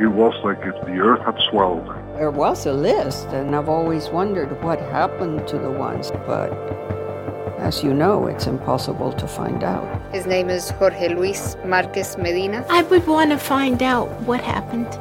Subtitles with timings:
[0.00, 1.99] It was like if the earth had swallowed them.
[2.20, 6.52] There was a list, and I've always wondered what happened to the ones, but
[7.58, 9.88] as you know, it's impossible to find out.
[10.12, 12.66] His name is Jorge Luis Marquez Medina.
[12.68, 14.92] I would want to find out what happened.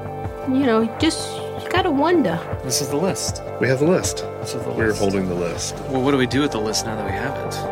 [0.48, 2.40] You know, just you gotta wonder.
[2.64, 3.44] This is the list.
[3.60, 4.20] We have the list.
[4.40, 5.76] This is the We're holding the list.
[5.90, 7.69] Well, what do we do with the list now that we have it?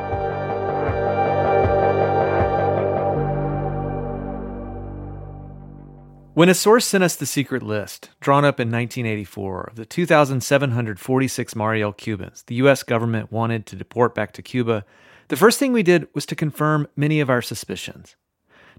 [6.38, 11.56] When a source sent us the secret list, drawn up in 1984, of the 2,746
[11.56, 12.84] Mariel Cubans the U.S.
[12.84, 14.86] government wanted to deport back to Cuba,
[15.30, 18.16] the first thing we did was to confirm many of our suspicions.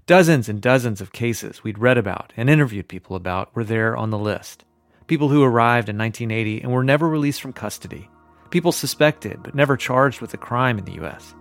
[0.05, 4.09] Dozens and dozens of cases we'd read about and interviewed people about were there on
[4.09, 4.63] the list.
[5.07, 8.09] People who arrived in 1980 and were never released from custody.
[8.51, 11.35] People suspected but never charged with a crime in the U.S.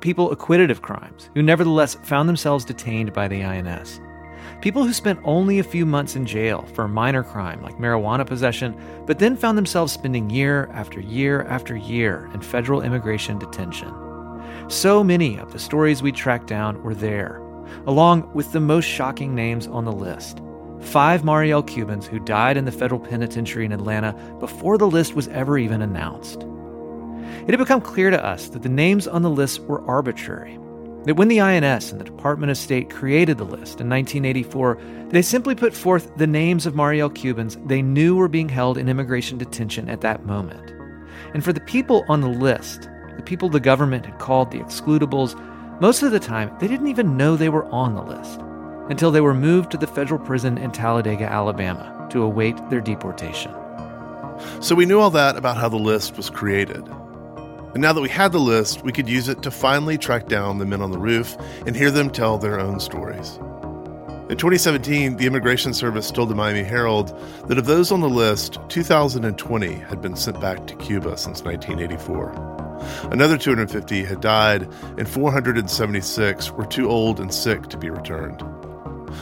[0.00, 4.02] People acquitted of crimes who nevertheless found themselves detained by the INS.
[4.62, 8.24] People who spent only a few months in jail for a minor crime like marijuana
[8.24, 13.92] possession, but then found themselves spending year after year after year in federal immigration detention.
[14.68, 17.38] So many of the stories we tracked down were there,
[17.88, 20.40] along with the most shocking names on the list.
[20.80, 25.26] Five Mariel Cubans who died in the federal penitentiary in Atlanta before the list was
[25.28, 26.46] ever even announced.
[27.48, 30.56] It had become clear to us that the names on the list were arbitrary,
[31.04, 34.78] that when the INS and the Department of State created the list in 1984,
[35.08, 38.88] they simply put forth the names of Mariel Cubans they knew were being held in
[38.88, 40.70] immigration detention at that moment.
[41.34, 45.38] And for the people on the list, the people the government had called the excludables,
[45.80, 48.40] most of the time they didn't even know they were on the list
[48.88, 53.52] until they were moved to the federal prison in Talladega, Alabama to await their deportation.
[54.60, 56.86] So we knew all that about how the list was created.
[57.72, 60.58] And now that we had the list, we could use it to finally track down
[60.58, 63.38] the men on the roof and hear them tell their own stories.
[64.28, 67.18] In 2017, the Immigration Service told the Miami Herald
[67.48, 73.10] that of those on the list, 2,020 had been sent back to Cuba since 1984.
[73.12, 74.62] Another 250 had died,
[74.98, 78.42] and 476 were too old and sick to be returned.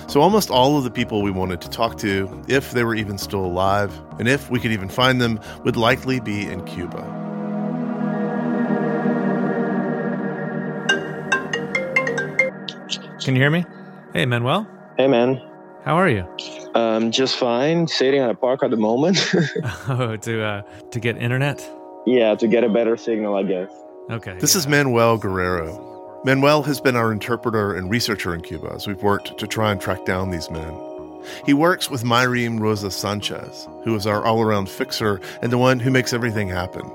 [0.06, 3.18] So almost all of the people we wanted to talk to, if they were even
[3.18, 7.19] still alive, and if we could even find them, would likely be in Cuba.
[13.30, 13.64] Can you hear me?
[14.12, 14.66] Hey, Manuel.
[14.96, 15.40] Hey man,
[15.84, 16.26] How are you?
[16.74, 17.86] um, just fine.
[17.86, 19.24] Sitting at a park at the moment.
[19.88, 21.64] Oh, to uh, to get internet.
[22.06, 23.70] yeah, to get a better signal, I guess.
[24.10, 24.36] Okay.
[24.40, 26.20] This is Manuel Guerrero.
[26.24, 29.80] Manuel has been our interpreter and researcher in Cuba as we've worked to try and
[29.80, 30.74] track down these men.
[31.46, 35.78] He works with Myrene Rosa Sanchez, who is our all around fixer and the one
[35.78, 36.90] who makes everything happen.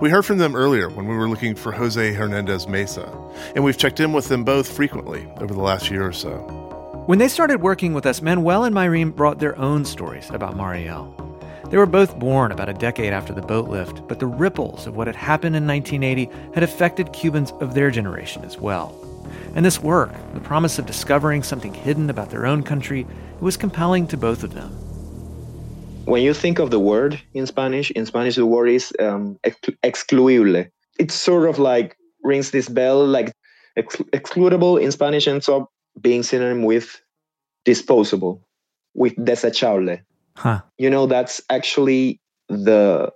[0.00, 3.12] We heard from them earlier when we were looking for Jose Hernandez Mesa,
[3.54, 6.38] and we've checked in with them both frequently over the last year or so.
[7.06, 11.14] When they started working with us, Manuel and Myrene brought their own stories about Mariel.
[11.70, 14.96] They were both born about a decade after the boat lift, but the ripples of
[14.96, 18.94] what had happened in 1980 had affected Cubans of their generation as well.
[19.54, 23.06] And this work, the promise of discovering something hidden about their own country,
[23.40, 24.89] was compelling to both of them.
[26.10, 29.38] When you think of the word in Spanish, in Spanish the word is um,
[29.84, 30.64] excluible.
[30.98, 33.32] It sort of like rings this bell, like
[33.76, 37.00] ex- excludable in Spanish ends up being synonym with
[37.64, 38.44] disposable,
[38.92, 40.00] with desechable.
[40.36, 40.62] Huh.
[40.78, 43.12] You know, that's actually the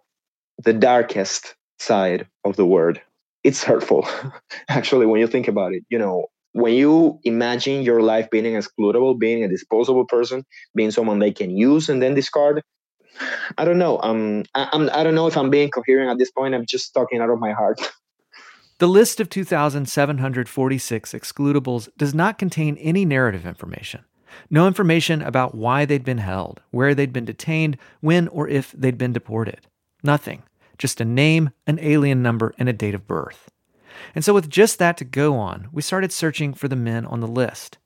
[0.63, 3.03] the darkest side of the word.
[3.43, 4.07] It's hurtful,
[4.69, 5.83] actually, when you think about it.
[5.89, 10.45] You know, when you imagine your life being excludable, being a disposable person,
[10.77, 12.63] being someone they can use and then discard.
[13.59, 14.01] I don't know.
[14.03, 14.91] Um, I, I'm.
[14.91, 16.55] I don't know if I'm being coherent at this point.
[16.55, 17.81] I'm just talking out of my heart.
[18.79, 24.05] The list of 2,746 excludables does not contain any narrative information.
[24.51, 28.99] No information about why they'd been held, where they'd been detained, when or if they'd
[28.99, 29.69] been deported.
[30.03, 30.43] Nothing.
[30.77, 33.49] Just a name, an alien number, and a date of birth.
[34.13, 37.21] And so, with just that to go on, we started searching for the men on
[37.21, 37.79] the list.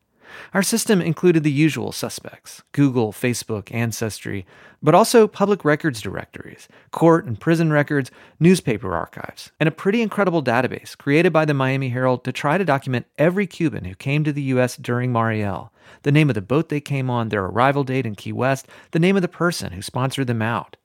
[0.54, 4.46] Our system included the usual suspects Google, Facebook, Ancestry,
[4.82, 10.42] but also public records directories, court and prison records, newspaper archives, and a pretty incredible
[10.42, 14.32] database created by the Miami Herald to try to document every Cuban who came to
[14.32, 14.76] the U.S.
[14.76, 15.72] during Mariel
[16.02, 18.98] the name of the boat they came on, their arrival date in Key West, the
[18.98, 20.76] name of the person who sponsored them out.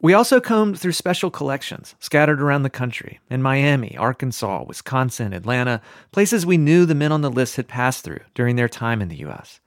[0.00, 5.80] We also combed through special collections scattered around the country in Miami, Arkansas, Wisconsin, Atlanta,
[6.12, 9.08] places we knew the men on the list had passed through during their time in
[9.08, 9.60] the U.S.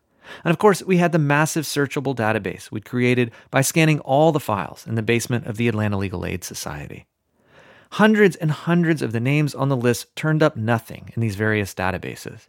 [0.45, 4.39] And of course, we had the massive searchable database we'd created by scanning all the
[4.39, 7.05] files in the basement of the Atlanta Legal Aid Society.
[7.91, 11.73] Hundreds and hundreds of the names on the list turned up nothing in these various
[11.73, 12.47] databases.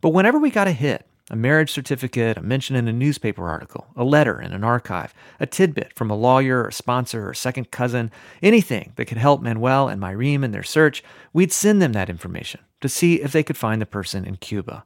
[0.00, 3.86] But whenever we got a hit, a marriage certificate, a mention in a newspaper article,
[3.96, 8.10] a letter in an archive, a tidbit from a lawyer or sponsor or second cousin,
[8.42, 12.60] anything that could help Manuel and Myreme in their search, we'd send them that information
[12.80, 14.84] to see if they could find the person in Cuba.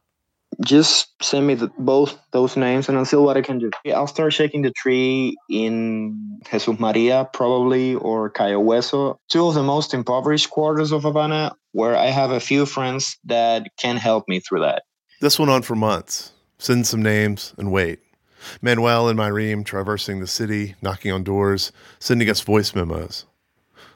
[0.65, 3.71] Just send me the, both those names and I'll see what I can do.
[3.95, 9.63] I'll start shaking the tree in Jesus Maria, probably, or Cayo Hueso, two of the
[9.63, 14.41] most impoverished quarters of Havana, where I have a few friends that can help me
[14.41, 14.83] through that.
[15.21, 16.33] This went on for months.
[16.59, 17.99] Send some names and wait.
[18.63, 23.25] Manuel and Myreme traversing the city, knocking on doors, sending us voice memos.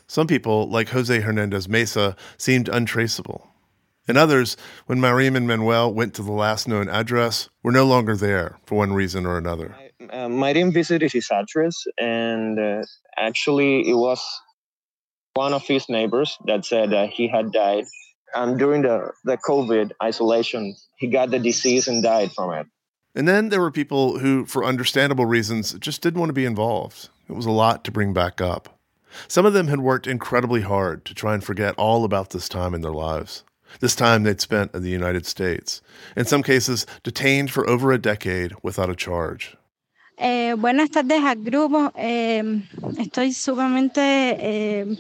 [0.08, 3.46] Some people, like Jose Hernandez Mesa, seemed untraceable.
[4.08, 8.16] And others, when Myreme and Manuel went to the last known address, were no longer
[8.16, 9.76] there for one reason or another.
[10.10, 10.28] Uh,
[10.70, 12.82] visited his address, and uh,
[13.16, 14.20] actually, it was
[15.34, 17.84] one of his neighbors that said that he had died
[18.34, 22.67] um, during the, the COVID isolation, he got the disease and died from it.
[23.14, 27.11] And then there were people who, for understandable reasons, just didn't want to be involved.
[27.29, 28.79] It was a lot to bring back up.
[29.29, 32.75] Some of them had worked incredibly hard to try and forget all about this time
[32.75, 33.44] in their lives,
[33.81, 35.82] this time they'd spent in the United States,
[36.17, 39.56] in some cases detained for over a decade without a charge.
[40.19, 41.93] Eh, buenas tardes al grupo.
[41.96, 42.43] Eh,
[42.99, 44.00] estoy sumamente
[44.38, 44.96] eh,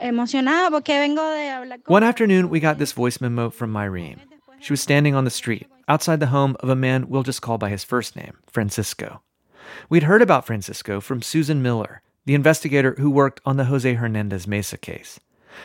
[0.00, 4.18] emocionada porque vengo de hablar con One afternoon, we got this voice memo from Myreme.
[4.60, 7.58] She was standing on the street outside the home of a man we'll just call
[7.58, 9.20] by his first name, Francisco.
[9.88, 14.46] We'd heard about Francisco from Susan Miller, the investigator who worked on the Jose Hernandez
[14.46, 15.20] Mesa case.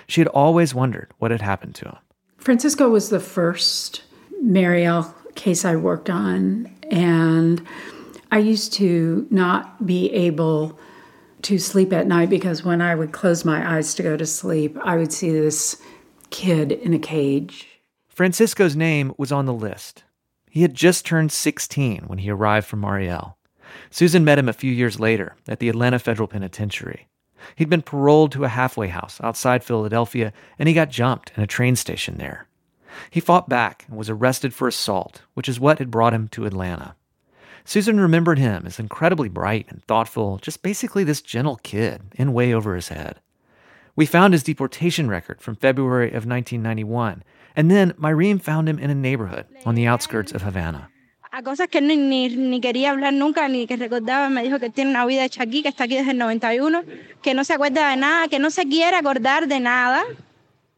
[0.08, 1.98] She had always wondered what had happened to him.
[2.38, 4.04] Francisco was the first
[4.42, 7.66] Mariel case I worked on, and
[8.32, 10.80] I used to not be able
[11.44, 14.78] to sleep at night because when I would close my eyes to go to sleep,
[14.84, 15.82] I would see this
[16.30, 17.68] kid in a cage.
[18.08, 20.04] Francisco's name was on the list.
[20.50, 23.38] He had just turned 16 when he arrived from Mariel.
[23.90, 27.08] Susan met him a few years later at the Atlanta Federal Penitentiary.
[27.56, 31.48] He'd been paroled to a halfway house outside Philadelphia, and he got jumped in a
[31.48, 32.48] train station there.
[33.10, 36.46] He fought back and was arrested for assault, which is what had brought him to
[36.46, 36.96] Atlanta.
[37.70, 42.52] Susan remembered him as incredibly bright and thoughtful, just basically this gentle kid in way
[42.52, 43.20] over his head.
[43.96, 47.24] We found his deportation record from February of 1991,
[47.56, 50.90] and then Myreme found him in a neighborhood on the outskirts of Havana.
[51.32, 54.32] a cosas que ni, ni, quería hablar nunca, ni que recordaba.
[54.32, 56.84] Me dijo que tiene una vida hecha aquí, que está aquí desde el 91,
[57.22, 60.04] que no se acuerda de nada, que no se quiere acordar de nada.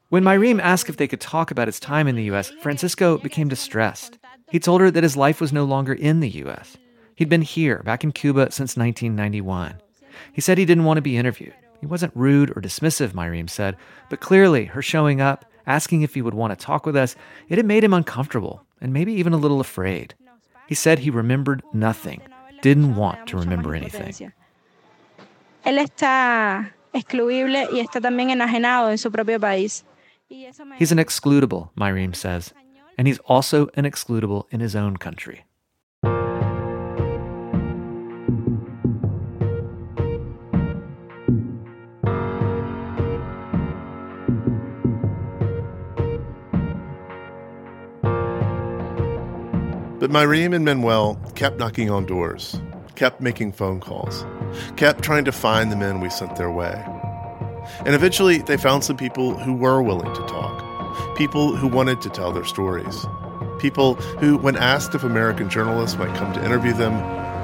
[0.10, 3.48] When Myreme asked if they could talk about his time in the U.S., Francisco became
[3.48, 4.18] distressed.
[4.52, 6.76] He told her that his life was no longer in the U.S.
[7.22, 9.76] He'd been here, back in Cuba, since 1991.
[10.34, 11.54] He said he didn't want to be interviewed.
[11.80, 13.78] He wasn't rude or dismissive, Myreme said,
[14.10, 17.16] but clearly her showing up, asking if he would want to talk with us,
[17.48, 20.16] it had made him uncomfortable and maybe even a little afraid.
[20.68, 22.22] He said he remembered nothing,
[22.64, 24.32] didn't want to remember anything.
[25.64, 29.84] Él está excluible y está también enajenado en su propio país.
[30.28, 32.52] He's an excludable, Myreme says,
[32.98, 35.44] and he's also an excludable in his own country.
[50.12, 52.60] But Myreme and Manuel kept knocking on doors,
[52.96, 54.26] kept making phone calls,
[54.76, 56.84] kept trying to find the men we sent their way.
[57.86, 62.10] And eventually, they found some people who were willing to talk, people who wanted to
[62.10, 63.06] tell their stories,
[63.60, 66.92] people who, when asked if American journalists might come to interview them,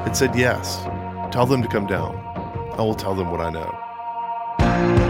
[0.04, 0.84] had said yes.
[1.32, 2.18] Tell them to come down.
[2.78, 5.07] I will tell them what I know.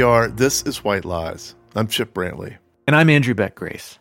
[0.00, 1.54] NPR, this is White Lies.
[1.76, 2.56] I'm Chip Brantley.
[2.86, 3.98] And I'm Andrew Beck Grace.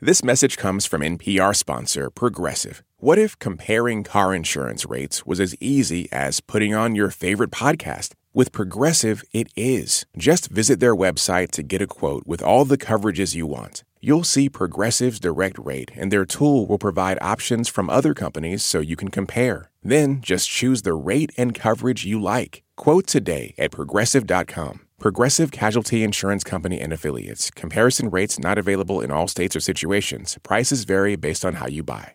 [0.00, 2.82] This message comes from NPR sponsor Progressive.
[2.96, 8.14] What if comparing car insurance rates was as easy as putting on your favorite podcast?
[8.34, 10.06] With Progressive, it is.
[10.18, 13.84] Just visit their website to get a quote with all the coverages you want.
[14.00, 18.80] You'll see Progressive's direct rate, and their tool will provide options from other companies so
[18.80, 19.70] you can compare.
[19.84, 22.61] Then just choose the rate and coverage you like.
[22.76, 24.80] Quote today at progressive.com.
[24.98, 27.50] Progressive Casualty Insurance Company and Affiliates.
[27.50, 30.38] Comparison rates not available in all states or situations.
[30.42, 32.14] Prices vary based on how you buy.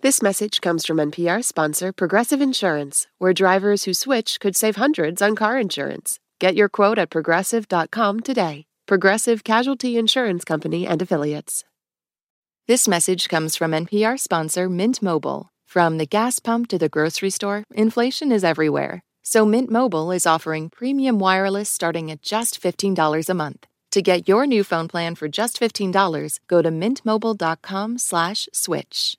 [0.00, 5.22] This message comes from NPR sponsor Progressive Insurance, where drivers who switch could save hundreds
[5.22, 6.18] on car insurance.
[6.40, 8.64] Get your quote at progressive.com today.
[8.86, 11.62] Progressive Casualty Insurance Company and Affiliates.
[12.66, 15.50] This message comes from NPR sponsor Mint Mobile.
[15.66, 19.02] From the gas pump to the grocery store, inflation is everywhere.
[19.22, 23.66] So Mint Mobile is offering premium wireless starting at just $15 a month.
[23.92, 29.18] To get your new phone plan for just $15, go to mintmobile.com slash switch.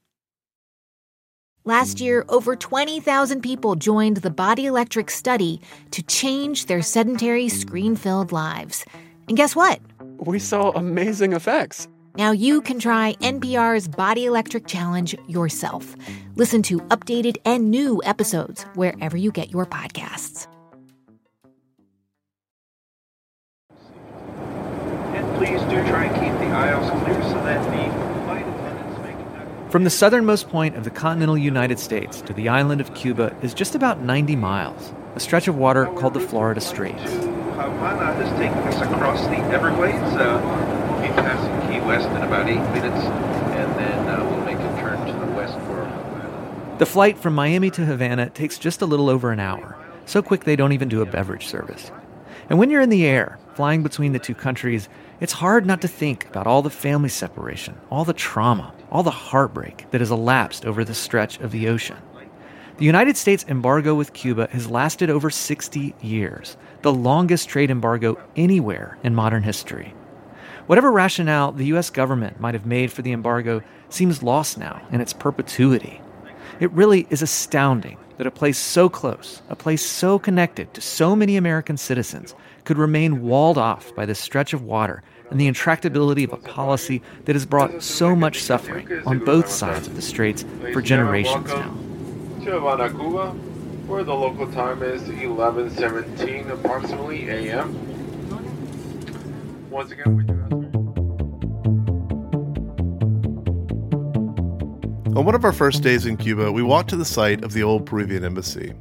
[1.64, 7.96] Last year, over 20,000 people joined the Body Electric study to change their sedentary, screen
[7.96, 8.84] filled lives.
[9.28, 9.80] And guess what?
[10.18, 11.88] We saw amazing effects.
[12.16, 15.96] Now you can try NPR's Body Electric Challenge yourself.
[16.36, 20.46] Listen to updated and new episodes wherever you get your podcasts.
[25.16, 29.72] And please do try and keep the aisles clear so that the flight attendants make
[29.72, 33.56] From the southernmost point of the continental United States to the island of Cuba is
[33.56, 36.94] just about 90 miles, a stretch of water called the Florida Strait.
[36.94, 39.98] Havana is taking us across the Everglades.
[40.16, 40.40] Uh,
[40.92, 44.80] we'll be passing Key West in about eight minutes, and then uh, we'll make a
[44.80, 46.76] turn to the west for.
[46.80, 50.44] The flight from Miami to Havana takes just a little over an hour, so quick
[50.44, 51.92] they don't even do a beverage service.
[52.50, 55.88] And when you're in the air, flying between the two countries, it's hard not to
[55.88, 60.66] think about all the family separation, all the trauma, all the heartbreak that has elapsed
[60.66, 61.98] over this stretch of the ocean.
[62.78, 68.18] The United States embargo with Cuba has lasted over 60 years, the longest trade embargo
[68.36, 69.94] anywhere in modern history.
[70.68, 71.90] Whatever rationale the U.S.
[71.90, 76.02] government might have made for the embargo seems lost now in its perpetuity.
[76.60, 81.16] It really is astounding that a place so close, a place so connected to so
[81.16, 86.24] many American citizens, could remain walled off by this stretch of water and the intractability
[86.24, 90.46] of a policy that has brought so much suffering on both sides of the straits
[90.72, 91.76] for generations now.
[92.46, 92.60] To
[93.88, 97.93] where the local time is 11:17 approximately a.m.
[99.74, 100.06] Once again,
[105.16, 107.64] On one of our first days in Cuba, we walked to the site of the
[107.64, 108.76] old Peruvian embassy.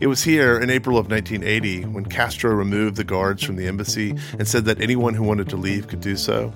[0.00, 4.16] It was here in April of 1980 when Castro removed the guards from the embassy
[4.38, 6.52] and said that anyone who wanted to leave could do so.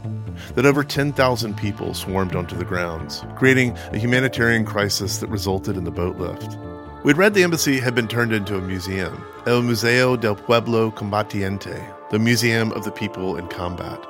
[0.54, 5.82] That over 10,000 people swarmed onto the grounds, creating a humanitarian crisis that resulted in
[5.82, 6.56] the boat lift.
[7.04, 11.94] We'd read the embassy had been turned into a museum, El Museo del Pueblo Combatiente,
[12.10, 14.04] the Museum of the People in Combat,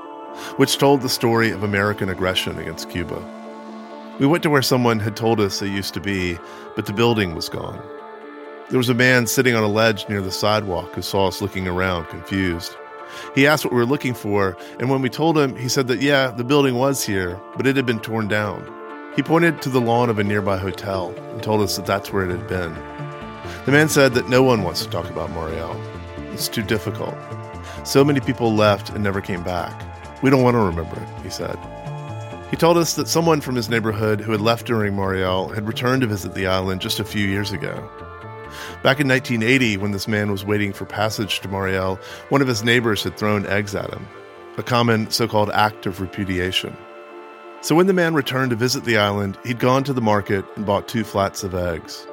[0.56, 3.22] which told the story of American aggression against Cuba.
[4.18, 6.38] We went to where someone had told us it used to be,
[6.76, 7.78] but the building was gone.
[8.70, 11.68] There was a man sitting on a ledge near the sidewalk who saw us looking
[11.68, 12.74] around, confused.
[13.34, 16.00] He asked what we were looking for, and when we told him, he said that,
[16.00, 18.77] yeah, the building was here, but it had been torn down.
[19.16, 22.24] He pointed to the lawn of a nearby hotel and told us that that's where
[22.24, 22.74] it had been.
[23.64, 25.80] The man said that no one wants to talk about Mariel.
[26.32, 27.14] It's too difficult.
[27.84, 29.84] So many people left and never came back.
[30.22, 31.58] We don't want to remember it, he said.
[32.50, 36.02] He told us that someone from his neighborhood who had left during Mariel had returned
[36.02, 37.74] to visit the island just a few years ago.
[38.82, 41.98] Back in 1980, when this man was waiting for passage to Mariel,
[42.30, 44.06] one of his neighbors had thrown eggs at him,
[44.56, 46.76] a common so called act of repudiation.
[47.60, 50.64] So when the man returned to visit the island, he'd gone to the market and
[50.64, 52.06] bought two flats of eggs.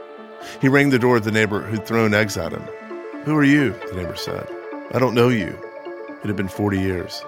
[0.62, 2.64] He rang the door of the neighbor who'd thrown eggs at him.
[3.24, 3.72] Who are you?
[3.90, 4.48] the neighbor said.
[4.94, 5.58] I don't know you.
[6.24, 7.24] It had been 40 years.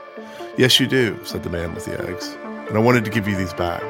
[0.58, 2.36] Yes, you do, said the man with the eggs
[2.68, 3.82] and I wanted to give you these back.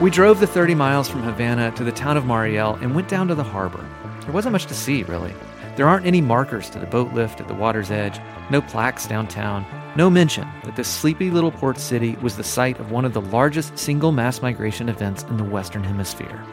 [0.00, 3.28] We drove the 30 miles from Havana to the town of Mariel and went down
[3.28, 3.84] to the harbor.
[4.22, 5.34] There wasn't much to see, really.
[5.78, 8.18] There aren't any markers to the boat lift at the water's edge,
[8.50, 12.90] no plaques downtown, no mention that this sleepy little port city was the site of
[12.90, 16.44] one of the largest single mass migration events in the Western Hemisphere.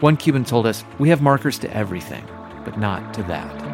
[0.00, 2.26] One Cuban told us, We have markers to everything,
[2.64, 3.68] but not to that.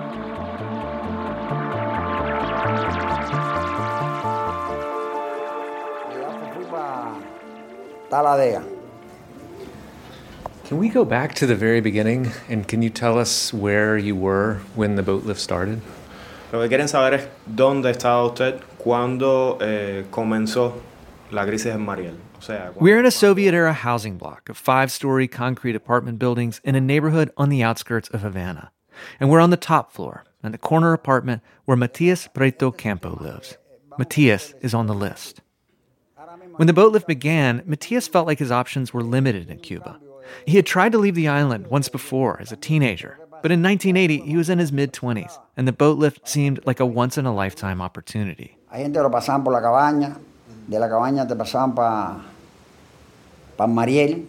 [10.64, 14.16] Can we go back to the very beginning and can you tell us where you
[14.16, 15.82] were when the boat lift started?
[16.54, 20.80] Lo que quieren saber es dónde estaba usted cuando eh, comenzó
[21.30, 22.16] La Grises en Mariel.
[22.38, 26.62] O sea, We're in a Soviet era housing block of five story concrete apartment buildings
[26.64, 28.70] in a neighborhood on the outskirts of Havana.
[29.20, 33.58] And we're on the top floor, in the corner apartment where Matias Prieto Campo lives.
[33.98, 35.42] Matias is on the list.
[36.56, 39.98] When the boat lift began, Matias felt like his options were limited in Cuba.
[40.46, 44.20] He had tried to leave the island once before as a teenager, but in 1980
[44.20, 47.26] he was in his mid 20s, and the boat lift seemed like a once in
[47.26, 48.56] a lifetime opportunity.
[48.70, 50.16] Hay gente que lo pasaban por la cabaña,
[50.68, 52.20] de la cabaña te pasaban para
[53.56, 54.26] pa Mariel,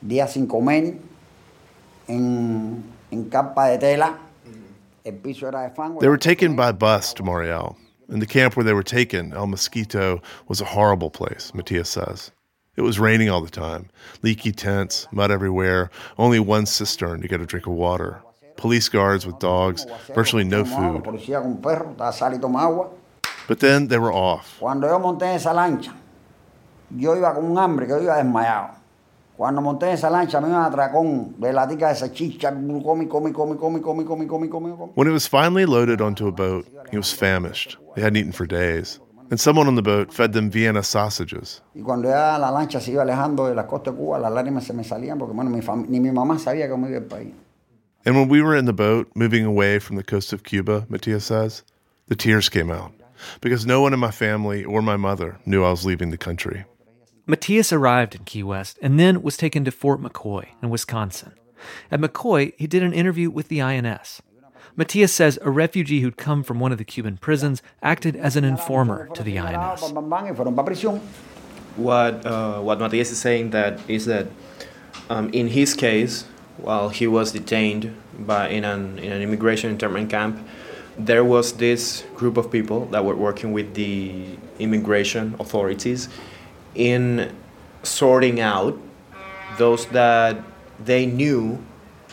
[0.00, 0.96] días sin comer,
[2.08, 4.18] en, en capa de tela.
[5.04, 6.00] El piso era de fango.
[6.00, 7.76] They were taken by bus to Mariel.
[8.08, 12.32] And the camp where they were taken, El Mosquito, was a horrible place, Matias says.
[12.80, 13.90] It was raining all the time,
[14.22, 18.22] leaky tents, mud everywhere, only one cistern to get a drink of water,
[18.56, 19.84] police guards with dogs,
[20.14, 21.04] virtually no food.
[21.04, 22.88] Policía con perro, estaba sal y toma agua.
[23.46, 24.56] But then they were off.
[24.58, 25.92] Cuando monté esa lancha,
[26.96, 28.70] yo iba con un hambre que yo iba desmayado.
[29.36, 33.06] Cuando monté en esa lancha me iba a atracón de latica de salchicha, come, come,
[33.06, 34.90] come, come, come, come, come, come, come.
[34.94, 37.76] When it was finally loaded onto a boat, he was famished.
[37.94, 39.00] They hadn't eaten for days.
[39.30, 41.62] And someone on the boat fed them Vienna sausages.
[41.74, 44.64] Y cuando ya la lancha se iba alejando de la costa de Cuba, las lágrimas
[44.64, 47.32] se me salían porque bueno, mi ni mi mamá sabía cómo iba el país.
[48.04, 51.24] And when we were in the boat, moving away from the coast of Cuba, Matias
[51.24, 51.62] says,
[52.08, 52.92] the tears came out
[53.40, 56.64] because no one in my family or my mother knew I was leaving the country.
[57.26, 61.34] Matias arrived in Key West and then was taken to Fort McCoy in Wisconsin.
[61.90, 64.22] At McCoy, he did an interview with the INS.
[64.80, 68.44] Matias says a refugee who'd come from one of the Cuban prisons acted as an
[68.44, 69.92] informer to the INS.
[71.76, 74.28] What uh, what Matias is saying that is that
[75.10, 76.24] um, in his case,
[76.56, 80.40] while he was detained by in an in an immigration internment camp,
[80.96, 84.24] there was this group of people that were working with the
[84.58, 86.08] immigration authorities
[86.74, 87.30] in
[87.82, 88.78] sorting out
[89.58, 90.38] those that
[90.82, 91.62] they knew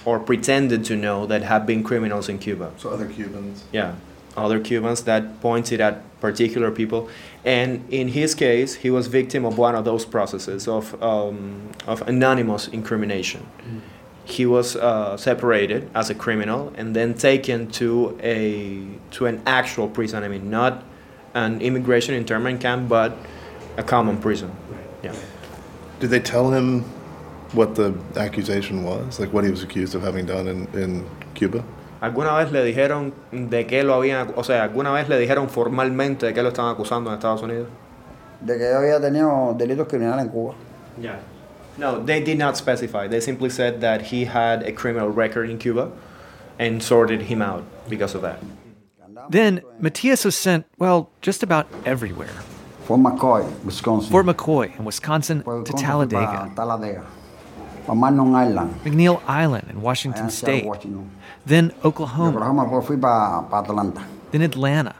[0.07, 2.71] or pretended to know that have been criminals in Cuba.
[2.77, 3.65] So other Cubans.
[3.73, 3.95] Yeah,
[4.37, 7.09] other Cubans that pointed at particular people,
[7.43, 12.07] and in his case, he was victim of one of those processes of um, of
[12.07, 13.45] anonymous incrimination.
[14.23, 19.89] He was uh, separated as a criminal and then taken to a to an actual
[19.89, 20.23] prison.
[20.23, 20.85] I mean, not
[21.33, 23.17] an immigration internment camp, but
[23.75, 24.55] a common prison.
[25.03, 25.13] Yeah.
[25.99, 26.85] Did they tell him
[27.53, 29.19] what the accusation was?
[29.19, 31.63] Like what he was accused of having done in, in Cuba?
[32.01, 36.27] ¿Alguna vez le dijeron de qué lo habían, o sea, alguna vez le dijeron formalmente
[36.27, 37.67] de qué lo estaban acusando en Estados Unidos?
[38.41, 40.53] De que yo había tenido delitos criminales en Cuba.
[41.01, 41.19] Yeah.
[41.77, 43.07] No, they did not specify.
[43.07, 45.91] They simply said that he had a criminal record in Cuba
[46.59, 48.39] and sorted him out because of that.
[49.29, 52.29] Then Matias was sent, well, just about everywhere.
[52.85, 54.11] Fort McCoy, Wisconsin.
[54.11, 57.05] Fort McCoy in Wisconsin to Talladega, Talladega.
[57.87, 58.71] Pa McNeil Island.
[58.83, 61.09] McNeil Island in Washington en State, Washington.
[61.45, 64.01] then De Oklahoma, Oklahoma pues fui para Atlanta.
[64.31, 64.93] then Atlanta,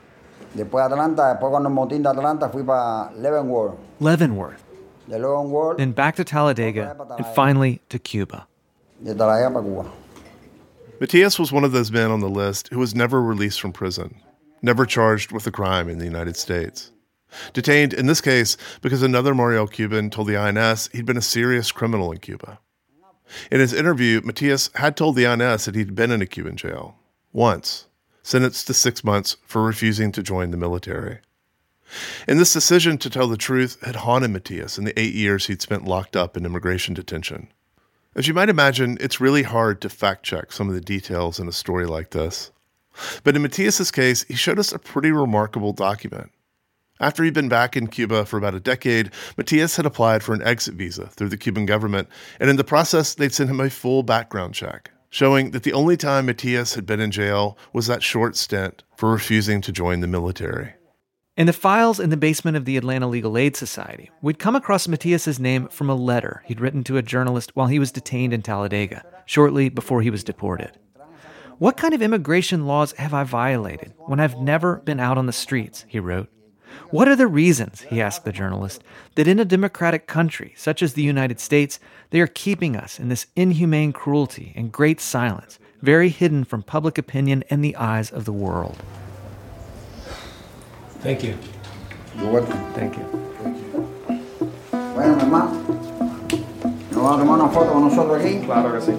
[0.56, 3.76] Después Atlanta, después cuando motín de Atlanta fui para Leavenworth.
[4.00, 4.64] Leavenworth,
[5.08, 8.48] De Leavenworth, then back to Talladega, and finally to Cuba.
[9.04, 9.86] de Talladega para Cuba.
[11.00, 14.16] Matias was one of those men on the list who was never released from prison,
[14.64, 16.92] never charged with a crime in the United States.
[17.54, 21.72] Detained, in this case, because another Mariel Cuban told the INS he'd been a serious
[21.74, 22.60] criminal in Cuba.
[23.52, 26.96] In his interview, Matias had told the INS that he'd been in a Cuban jail
[27.34, 27.88] once,
[28.24, 31.20] sentenced to six months for refusing to join the military.
[32.28, 35.62] And this decision to tell the truth had haunted Matias in the eight years he'd
[35.62, 37.50] spent locked up in immigration detention.
[38.16, 41.48] As you might imagine, it's really hard to fact check some of the details in
[41.48, 42.52] a story like this.
[43.24, 46.32] But in Matias's case, he showed us a pretty remarkable document.
[47.00, 50.42] After he'd been back in Cuba for about a decade, Matias had applied for an
[50.42, 52.08] exit visa through the Cuban government,
[52.40, 55.96] and in the process, they'd sent him a full background check, showing that the only
[55.96, 60.08] time Matias had been in jail was that short stint for refusing to join the
[60.08, 60.74] military.
[61.38, 64.88] In the files in the basement of the Atlanta Legal Aid Society, we'd come across
[64.88, 68.42] Matias's name from a letter he'd written to a journalist while he was detained in
[68.42, 70.80] Talladega, shortly before he was deported.
[71.60, 75.32] What kind of immigration laws have I violated when I've never been out on the
[75.32, 75.86] streets?
[75.88, 76.28] He wrote.
[76.90, 78.84] What are the reasons, he asked the journalist,
[79.16, 83.10] that in a democratic country such as the United States, they are keeping us in
[83.10, 88.26] this inhumane cruelty and great silence, very hidden from public opinion and the eyes of
[88.26, 88.78] the world?
[91.00, 91.38] Thank you.
[92.18, 92.74] You're welcome.
[92.74, 93.04] Thank you.
[94.96, 95.52] Bueno, mi hermano,
[96.92, 98.40] ¿nos vamos a tomar una foto con nosotros aquí?
[98.44, 98.94] Claro que sí.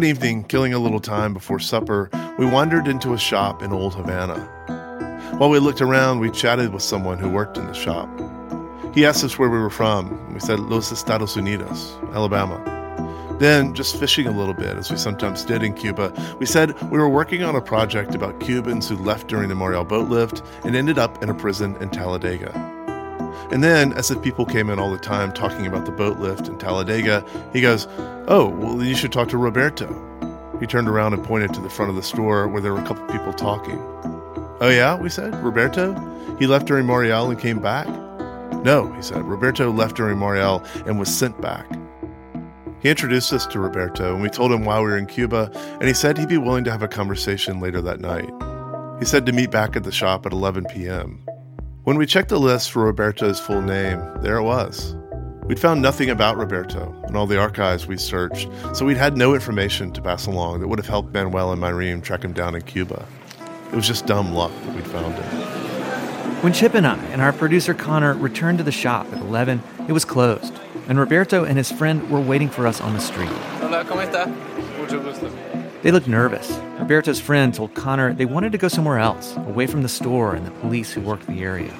[0.00, 2.08] One evening, killing a little time before supper,
[2.38, 4.38] we wandered into a shop in Old Havana.
[5.36, 8.08] While we looked around, we chatted with someone who worked in the shop.
[8.94, 10.32] He asked us where we were from.
[10.32, 12.56] We said Los Estados Unidos, Alabama.
[13.38, 16.98] Then, just fishing a little bit, as we sometimes did in Cuba, we said we
[16.98, 20.74] were working on a project about Cubans who left during the Mariel boat lift and
[20.74, 22.79] ended up in a prison in Talladega.
[23.52, 26.46] And then, as if people came in all the time talking about the boat lift
[26.46, 27.88] in Talladega, he goes,
[28.28, 29.88] Oh, well, you should talk to Roberto.
[30.60, 32.86] He turned around and pointed to the front of the store where there were a
[32.86, 33.78] couple people talking.
[34.60, 35.34] Oh, yeah, we said.
[35.42, 35.94] Roberto?
[36.38, 37.88] He left during Mariel and came back?
[38.62, 39.22] No, he said.
[39.22, 41.66] Roberto left during Mariel and was sent back.
[42.80, 45.84] He introduced us to Roberto, and we told him why we were in Cuba, and
[45.84, 48.30] he said he'd be willing to have a conversation later that night.
[48.98, 51.24] He said to meet back at the shop at 11 p.m.
[51.90, 54.94] When we checked the list for Roberto's full name, there it was.
[55.46, 59.34] We'd found nothing about Roberto in all the archives we searched, so we'd had no
[59.34, 62.62] information to pass along that would have helped Manuel and Myrene track him down in
[62.62, 63.04] Cuba.
[63.72, 66.44] It was just dumb luck that we'd found him.
[66.44, 69.92] When Chip and I and our producer Connor returned to the shop at 11, it
[69.92, 70.54] was closed,
[70.86, 73.32] and Roberto and his friend were waiting for us on the street.
[73.58, 74.28] Hola, ¿cómo está?
[74.78, 75.28] Mucho gusto.
[75.82, 76.50] They looked nervous.
[76.78, 80.46] Roberto's friend told Connor they wanted to go somewhere else, away from the store and
[80.46, 81.72] the police who worked the area.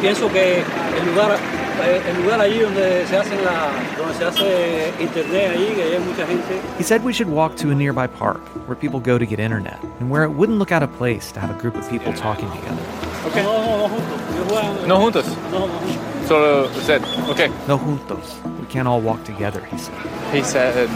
[0.00, 1.36] Pienso que el lugar,
[1.80, 6.26] el lugar allí donde se hacen la, donde se hace internet allí, que hay mucha
[6.26, 6.60] gente.
[6.76, 9.82] He said we should walk to a nearby park where people go to get internet
[9.98, 12.48] and where it wouldn't look out of place to have a group of people talking
[12.52, 12.82] together.
[13.26, 13.42] Okay.
[13.42, 14.86] No, no, no juntos.
[14.86, 15.50] No juntos.
[15.50, 16.28] No, no juntos.
[16.28, 17.02] Solo usted.
[17.30, 17.48] Okay.
[17.66, 18.60] No juntos.
[18.60, 19.94] We can't all walk together, he said.
[20.32, 20.88] He said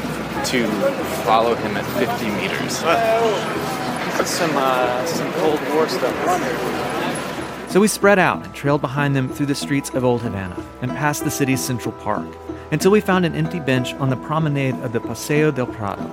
[0.47, 0.67] to
[1.25, 2.79] follow him at 50 meters.
[4.29, 7.71] Some, uh, some Cold War stuff.
[7.71, 10.91] So we spread out and trailed behind them through the streets of Old Havana and
[10.91, 12.27] past the city's Central Park
[12.71, 16.07] until we found an empty bench on the promenade of the Paseo del Prado.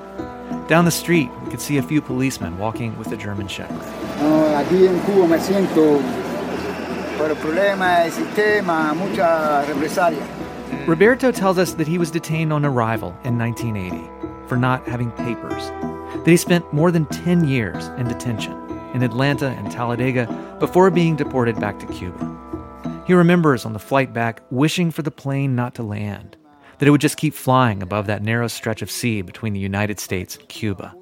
[0.68, 3.78] Down the street, we could see a few policemen walking with a German Shepherd.
[4.22, 6.02] No, aquí en Cuba me siento
[7.18, 10.26] por el problema del sistema, mucha represalia.
[10.88, 14.19] Roberto tells us that he was detained on arrival in 1980
[14.50, 18.54] for not having papers, that he spent more than 10 years in detention
[18.94, 23.04] in Atlanta and Talladega before being deported back to Cuba.
[23.06, 26.36] He remembers on the flight back wishing for the plane not to land,
[26.78, 30.00] that it would just keep flying above that narrow stretch of sea between the United
[30.00, 30.96] States and Cuba.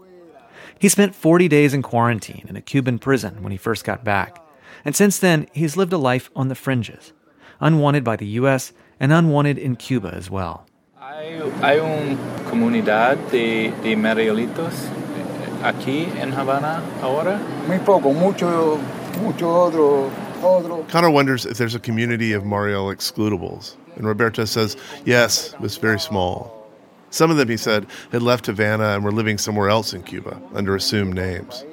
[0.80, 4.44] He spent 40 days in quarantine in a Cuban prison when he first got back,
[4.86, 7.14] and since then he's lived a life on the fringes,
[7.60, 10.68] unwanted by the US and unwanted in Cuba as well.
[11.10, 12.18] Hay, hay una
[12.50, 17.40] comunidad de, de Marielitos eh, aquí en Havana ahora.
[17.66, 18.78] Muy poco, mucho,
[19.22, 20.12] mucho otro,
[20.44, 20.86] otro.
[20.90, 25.78] Connor wonders if there's a community of Mariel excludables, and Roberto says yes, but it's
[25.78, 26.68] very small.
[27.10, 30.42] Some of them, he said, had left Havana and were living somewhere else in Cuba
[30.54, 31.64] under assumed names.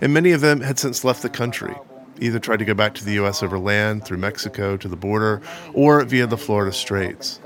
[0.00, 1.76] And many of them had since left the country,
[2.20, 3.40] either tried to go back to the U.S.
[3.40, 5.42] over land through Mexico to the border
[5.74, 7.38] or via the Florida Straits.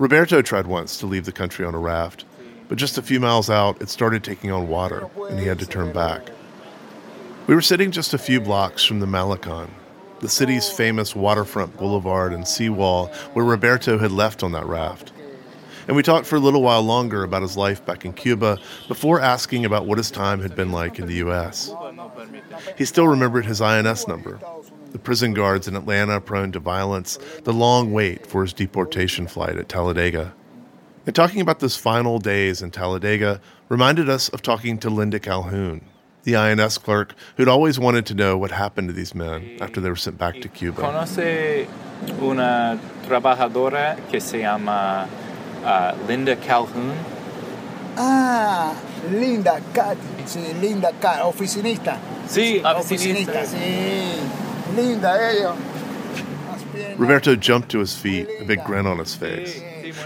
[0.00, 2.24] Roberto tried once to leave the country on a raft,
[2.70, 5.66] but just a few miles out, it started taking on water, and he had to
[5.66, 6.30] turn back.
[7.46, 9.68] We were sitting just a few blocks from the Malecon,
[10.20, 15.12] the city's famous waterfront boulevard and seawall where Roberto had left on that raft.
[15.86, 18.58] And we talked for a little while longer about his life back in Cuba
[18.88, 21.74] before asking about what his time had been like in the U.S.
[22.78, 24.40] He still remembered his INS number,
[24.92, 29.56] the prison guards in Atlanta prone to violence, the long wait for his deportation flight
[29.56, 30.34] at Talladega.
[31.06, 35.80] And talking about those final days in Talladega reminded us of talking to Linda Calhoun,
[36.24, 39.88] the INS clerk who'd always wanted to know what happened to these men after they
[39.88, 40.82] were sent back to Cuba.
[40.82, 41.66] Conoce
[42.20, 45.08] una trabajadora que se llama
[45.64, 46.94] uh, Linda Calhoun.
[47.96, 51.98] Ah, Linda Cat, sí, Linda Cat, oficinista.
[52.28, 54.49] Sí, oficinista, sí.
[54.80, 55.56] Linda ella.
[56.96, 59.60] Roberto jumped to his feet, a big grin on his face.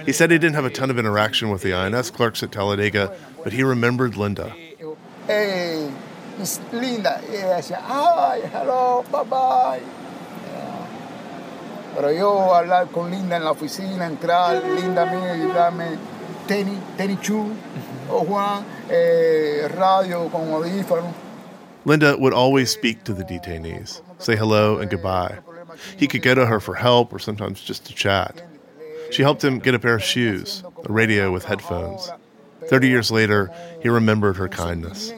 [0.06, 3.16] He said he didn't have a ton of interaction with the INS clerks at Talladega,
[3.42, 4.54] but he remembered Linda.
[5.26, 5.90] Hey,
[6.38, 7.20] Miss Linda.
[7.30, 9.82] Ella decía, ay, hello, bye bye.
[11.94, 15.96] Pero yo hablar con Linda en la oficina, entrar, Linda mía, y darme
[16.48, 17.52] tenis, tenis chu,
[18.10, 21.12] o Juan, eh, radio con audífono.
[21.84, 25.38] Linda would always speak to the detainees, say hello and goodbye.
[25.96, 28.42] He could go to her for help or sometimes just to chat.
[29.10, 32.10] She helped him get a pair of shoes, a radio with headphones.
[32.66, 33.50] Thirty years later,
[33.82, 35.12] he remembered her kindness.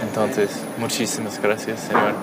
[0.00, 2.14] Entonces, muchísimas gracias, señor.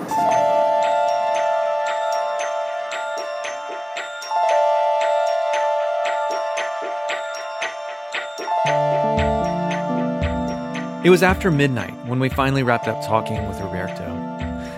[11.04, 14.35] It was after midnight when we finally wrapped up talking with Roberto.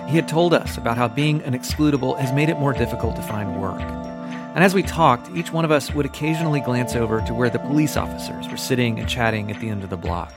[0.07, 3.21] He had told us about how being an excludable has made it more difficult to
[3.21, 3.81] find work.
[3.81, 7.59] And as we talked, each one of us would occasionally glance over to where the
[7.59, 10.33] police officers were sitting and chatting at the end of the block.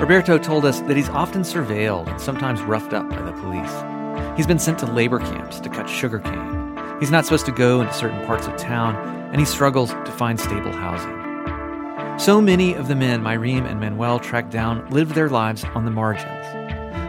[0.00, 4.36] Roberto told us that he's often surveilled and sometimes roughed up by the police.
[4.36, 6.98] He's been sent to labor camps to cut sugarcane.
[6.98, 8.96] He's not supposed to go into certain parts of town,
[9.30, 12.18] and he struggles to find stable housing.
[12.18, 15.90] So many of the men Myreme and Manuel tracked down lived their lives on the
[15.90, 16.46] margins.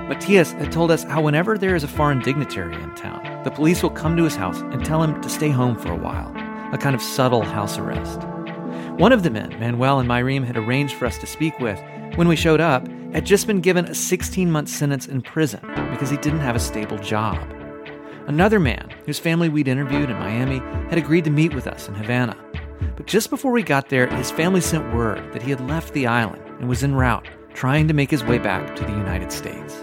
[0.08, 3.84] Matias had told us how whenever there is a foreign dignitary in town, the police
[3.84, 6.32] will come to his house and tell him to stay home for a while,
[6.74, 8.22] a kind of subtle house arrest.
[8.98, 11.78] One of the men Manuel and Myreme had arranged for us to speak with,
[12.16, 15.60] when we showed up, had just been given a 16 month sentence in prison
[15.92, 17.46] because he didn't have a stable job.
[18.28, 21.96] Another man, whose family we'd interviewed in Miami, had agreed to meet with us in
[21.96, 22.38] Havana.
[22.96, 26.08] But just before we got there, his family sent word that he had left the
[26.08, 29.82] island and was en route, trying to make his way back to the United States.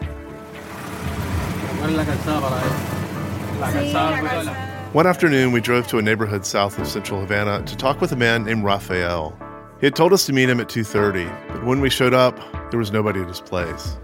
[4.95, 8.17] One afternoon, we drove to a neighborhood south of central Havana to talk with a
[8.17, 9.37] man named Rafael.
[9.81, 12.79] He had told us to meet him at 2:30, but when we showed up, there
[12.79, 13.99] was nobody at his place.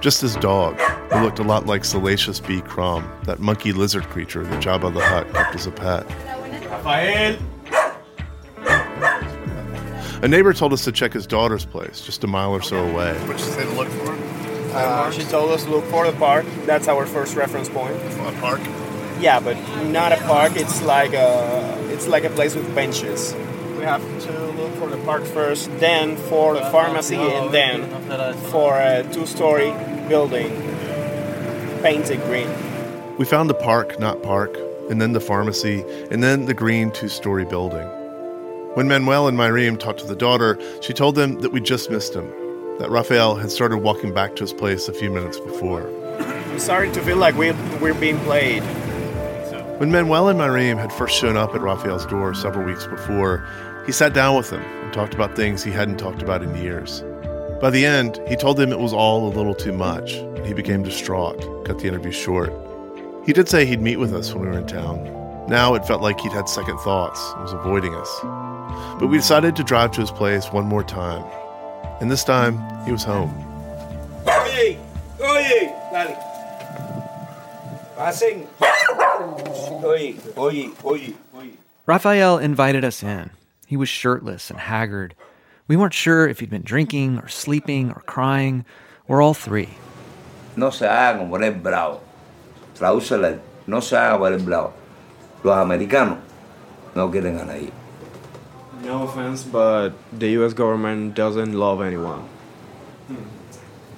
[0.00, 0.80] Just his dog,
[1.12, 2.62] who looked a lot like Salacious B.
[2.62, 6.06] Crumb, that monkey lizard creature that Jabba the Hutt kept as a pet.
[6.70, 7.36] Rafael!
[10.22, 13.12] A neighbor told us to check his daughter's place, just a mile or so away.
[13.26, 14.23] What'd she say to look for?
[14.74, 16.44] Uh, she told us look for the park.
[16.66, 17.94] That's our first reference point.
[17.94, 18.60] A park?
[19.20, 19.56] Yeah, but
[19.86, 20.56] not a park.
[20.56, 23.34] It's like a it's like a place with benches.
[23.78, 27.88] We have to look for the park first, then for the pharmacy, and then
[28.50, 29.72] for a two-story
[30.08, 30.50] building
[31.82, 32.48] painted green.
[33.18, 34.56] We found the park, not park,
[34.90, 37.86] and then the pharmacy, and then the green two-story building.
[38.74, 42.14] When Manuel and Myreme talked to the daughter, she told them that we just missed
[42.14, 42.26] him,
[42.78, 45.88] that Rafael had started walking back to his place a few minutes before.
[46.18, 48.62] I'm sorry to feel like we're, we're being played.
[49.78, 53.46] When Manuel and Myreme had first shown up at Rafael's door several weeks before,
[53.86, 57.02] he sat down with them and talked about things he hadn't talked about in years.
[57.60, 60.54] By the end, he told them it was all a little too much, and he
[60.54, 62.52] became distraught, cut the interview short.
[63.24, 65.02] He did say he'd meet with us when we were in town.
[65.48, 68.20] Now it felt like he'd had second thoughts and was avoiding us.
[68.98, 71.24] But we decided to drive to his place one more time.
[72.00, 73.30] And this time, he was home.
[74.26, 74.78] Oye,
[75.20, 76.16] oye, dale.
[77.96, 78.46] Pasen.
[79.84, 81.50] Oye, oye, oye, oye.
[81.86, 83.30] Rafael invited us in.
[83.66, 85.14] He was shirtless and haggard.
[85.68, 88.64] We weren't sure if he'd been drinking or sleeping or crying
[89.08, 89.70] or all three.
[90.56, 92.00] No se hagan por el bravo.
[92.74, 94.72] Tradúcele, no se hagan por el bravo.
[95.42, 96.18] Los americanos
[96.94, 97.72] no quieren a nadie.
[98.84, 100.52] No offense, but the U.S.
[100.52, 102.28] government doesn't love anyone.
[103.08, 103.24] Mm-hmm.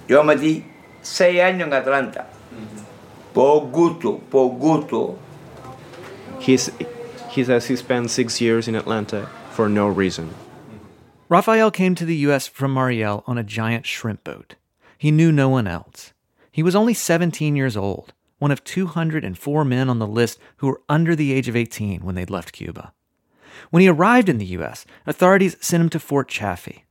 [0.09, 0.65] Yo metí
[1.03, 2.27] seis años en Atlanta.
[2.55, 2.85] Mm-hmm.
[3.35, 5.19] Por gusto, por gusto.
[6.39, 6.71] He's,
[7.31, 10.29] he says he spent six years in Atlanta for no reason.
[10.29, 10.79] Mm-hmm.
[11.29, 12.47] Rafael came to the U.S.
[12.47, 14.55] from Mariel on a giant shrimp boat.
[14.97, 16.13] He knew no one else.
[16.53, 20.81] He was only 17 years old, one of 204 men on the list who were
[20.89, 22.93] under the age of 18 when they'd left Cuba.
[23.71, 26.85] When he arrived in the U.S., authorities sent him to Fort Chaffee.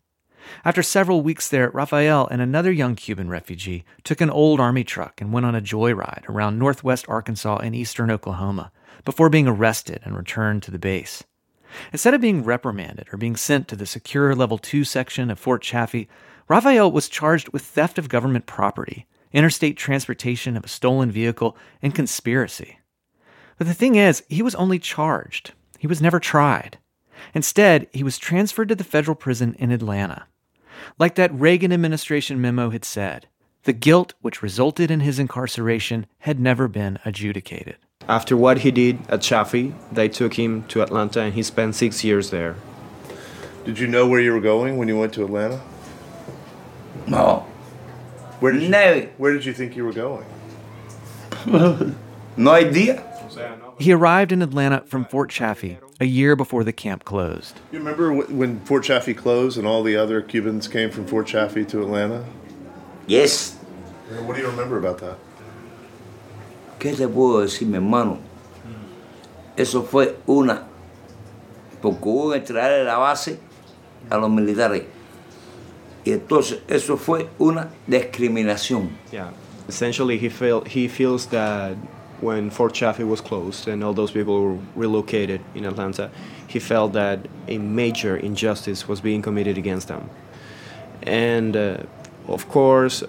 [0.63, 5.19] After several weeks there, Rafael and another young Cuban refugee took an old army truck
[5.19, 8.71] and went on a joyride around northwest Arkansas and eastern Oklahoma
[9.03, 11.23] before being arrested and returned to the base.
[11.91, 15.61] Instead of being reprimanded or being sent to the secure level 2 section of Fort
[15.61, 16.07] Chaffee,
[16.47, 21.95] Rafael was charged with theft of government property, interstate transportation of a stolen vehicle, and
[21.95, 22.79] conspiracy.
[23.57, 25.53] But the thing is, he was only charged.
[25.85, 26.79] He was never tried.
[27.35, 30.25] Instead, he was transferred to the federal prison in Atlanta.
[30.97, 33.27] Like that Reagan administration memo had said,
[33.65, 37.75] the guilt which resulted in his incarceration had never been adjudicated.
[38.07, 42.03] After what he did at Chaffee, they took him to Atlanta and he spent six
[42.03, 42.55] years there.
[43.63, 45.61] Did you know where you were going when you went to Atlanta?
[47.05, 47.45] No.
[48.39, 49.07] Where did you, No.
[49.17, 50.25] Where did you think you were going?
[52.37, 53.14] No idea.
[53.77, 57.59] He arrived in Atlanta from Fort Chaffee a year before the camp closed.
[57.71, 61.65] You remember when Fort Chaffee closed and all the other Cubans came from Fort Chaffee
[61.65, 62.25] to Atlanta?
[63.07, 63.55] Yes.
[64.25, 65.17] What do you remember about that?
[66.79, 68.19] ¿Qué te puedo decir, mi hermano?
[69.57, 70.67] Eso fue una.
[71.81, 73.39] Porque hubo que traerle la base
[74.09, 74.85] a los militares.
[76.05, 78.89] Y entonces eso fue una discriminación.
[79.11, 79.31] Yeah.
[79.67, 81.75] Essentially, he felt he feels that
[82.25, 86.09] when Fort Chaffee was closed and all those people were relocated in Atlanta,
[86.47, 90.09] he felt that a major injustice was being committed against them.
[91.03, 91.77] And uh,
[92.27, 93.03] of course,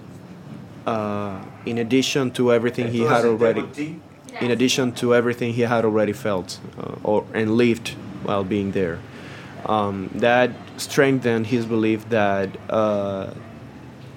[0.87, 4.01] uh, in addition to everything he had already,
[4.41, 7.89] in addition to everything he had already felt uh, or and lived
[8.23, 8.99] while being there,
[9.65, 13.33] um, that strengthened his belief that uh,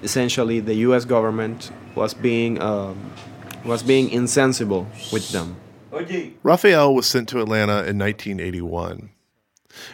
[0.02, 1.04] essentially the U.S.
[1.04, 3.12] government was being um,
[3.64, 5.56] was being insensible with them.
[6.42, 9.10] Rafael was sent to Atlanta in 1981.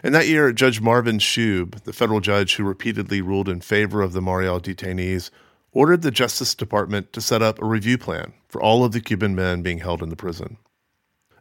[0.03, 4.13] In that year, Judge Marvin Shoob, the federal judge who repeatedly ruled in favor of
[4.13, 5.31] the Mariel detainees,
[5.73, 9.35] ordered the Justice Department to set up a review plan for all of the Cuban
[9.35, 10.57] men being held in the prison.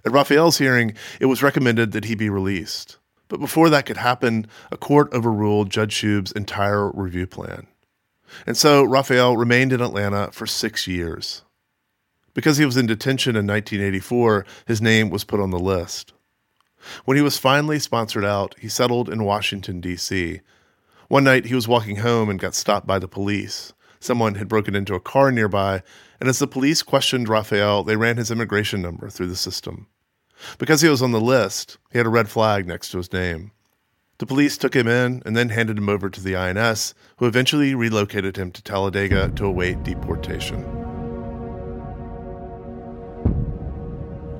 [0.06, 2.98] At Rafael's hearing, it was recommended that he be released.
[3.28, 7.68] But before that could happen, a court overruled Judge Shoob's entire review plan.
[8.46, 11.44] And so Rafael remained in Atlanta for six years.
[12.36, 16.14] Because he was in detention in 1984, his name was put on the list.
[17.06, 20.42] When he was finally sponsored out, he settled in Washington, D.C.
[21.08, 23.74] One night, he was walking home and got stopped by the police.
[24.02, 25.82] Someone had broken into a car nearby,
[26.20, 29.88] and as the police questioned Rafael, they ran his immigration number through the system.
[30.58, 33.52] Because he was on the list, he had a red flag next to his name.
[34.18, 37.74] The police took him in and then handed him over to the INS, who eventually
[37.74, 40.85] relocated him to Talladega to await deportation.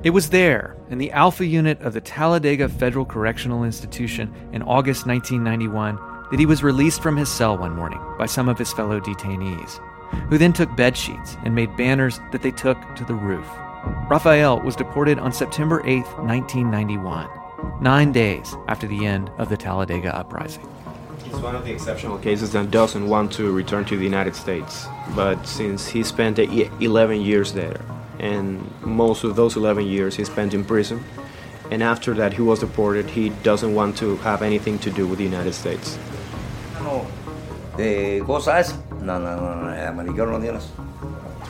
[0.06, 5.04] It was there, in the Alpha Unit of the Talladega Federal Correctional Institution in August
[5.04, 5.98] 1991,
[6.30, 9.80] that he was released from his cell one morning by some of his fellow detainees,
[10.28, 13.48] who then took bed sheets and made banners that they took to the roof.
[14.08, 17.28] Rafael was deported on September 8, 1991,
[17.80, 20.68] nine days after the end of the Talladega uprising.
[21.24, 24.86] He's one of the exceptional cases that doesn't want to return to the United States.
[25.16, 27.80] But since he spent 11 years there,
[28.18, 31.02] and most of those 11 years he spent in prison,
[31.70, 35.18] and after that he was deported, he doesn't want to have anything to do with
[35.18, 35.98] the United States.
[37.76, 40.60] de cosas, no, no, no, americano no.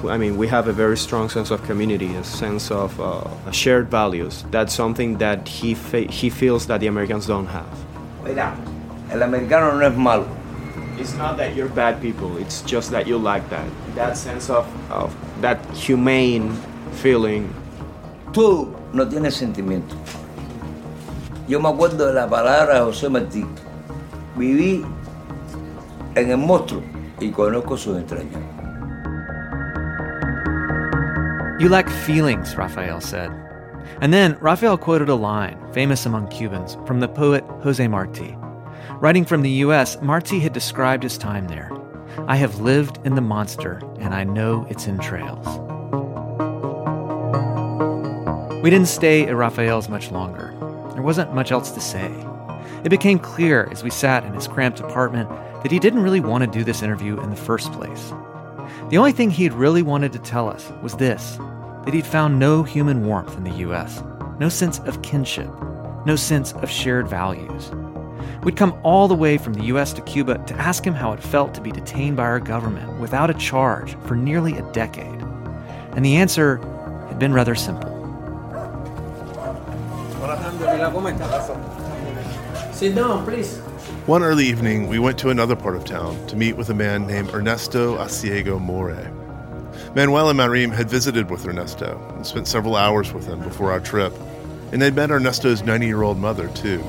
[0.05, 3.91] I mean, we have a very strong sense of community, a sense of uh, shared
[3.91, 4.45] values.
[4.51, 7.67] That's something that he, he feels that the Americans don't have.
[8.23, 8.55] Mira,
[9.11, 10.27] el americano no es malo.
[10.99, 13.69] It's not that you're bad people, it's just that you like that.
[13.95, 16.57] That sense of, of that humane
[16.93, 17.53] feeling.
[18.33, 19.95] Tú no tienes sentimiento.
[21.47, 23.47] Yo me acuerdo de la palabra de José Martí.
[24.37, 24.85] Viví
[26.15, 26.83] en el monstruo
[27.21, 28.43] y conozco sus entrañas.
[31.61, 33.31] You lack feelings, Rafael said.
[34.01, 38.37] And then Rafael quoted a line, famous among Cubans, from the poet Jose Marti.
[38.95, 41.71] Writing from the U.S., Marti had described his time there.
[42.27, 45.47] I have lived in the monster, and I know its entrails.
[48.63, 50.55] We didn't stay at Rafael's much longer.
[50.95, 52.11] There wasn't much else to say.
[52.85, 55.29] It became clear as we sat in his cramped apartment
[55.63, 58.13] that he didn't really want to do this interview in the first place.
[58.89, 61.39] The only thing he'd really wanted to tell us was this
[61.85, 64.03] that he'd found no human warmth in the U.S.,
[64.41, 65.49] no sense of kinship,
[66.05, 67.71] no sense of shared values.
[68.47, 69.93] We'd come all the way from the U.S.
[69.95, 73.29] to Cuba to ask him how it felt to be detained by our government without
[73.29, 75.21] a charge for nearly a decade.
[75.97, 76.59] And the answer
[77.09, 77.91] had been rather simple.
[82.73, 83.59] Sit down, please.
[84.07, 87.05] One early evening, we went to another part of town to meet with a man
[87.09, 89.11] named Ernesto Asiego More.
[89.97, 93.81] Manuel and Marim had visited with Ernesto and spent several hours with him before our
[93.81, 94.15] trip,
[94.71, 96.85] and they'd met Ernesto's 90 year old mother, too.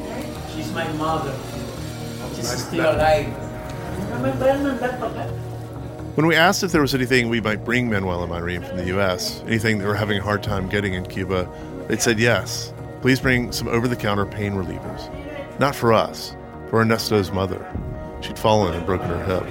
[0.77, 1.35] She's my mother.
[2.35, 3.27] She's still alive.
[6.15, 8.85] When we asked if there was anything we might bring Manuel and Marim from the
[8.85, 11.49] U.S., anything they were having a hard time getting in Cuba,
[11.87, 12.73] they'd said yes.
[13.01, 15.09] Please bring some over the counter pain relievers.
[15.59, 16.35] Not for us,
[16.69, 17.65] for Ernesto's mother.
[18.21, 19.43] She'd fallen and broken her hip.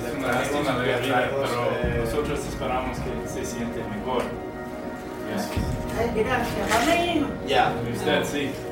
[7.47, 8.66] Ya, usted sí.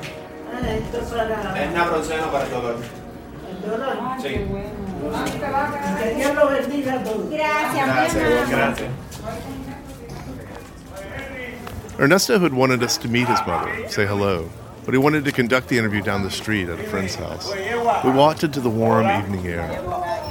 [0.63, 2.77] Es naproxeno para el dolor.
[4.21, 4.45] Sí.
[5.99, 7.29] Que Dios lo bendiga a todos.
[7.29, 8.89] Gracias, gracias.
[11.97, 14.49] Ernesto had wanted us to meet his mother, say hello,
[14.83, 17.53] but he wanted to conduct the interview down the street at a friend's house.
[18.03, 19.81] We walked into the warm evening air.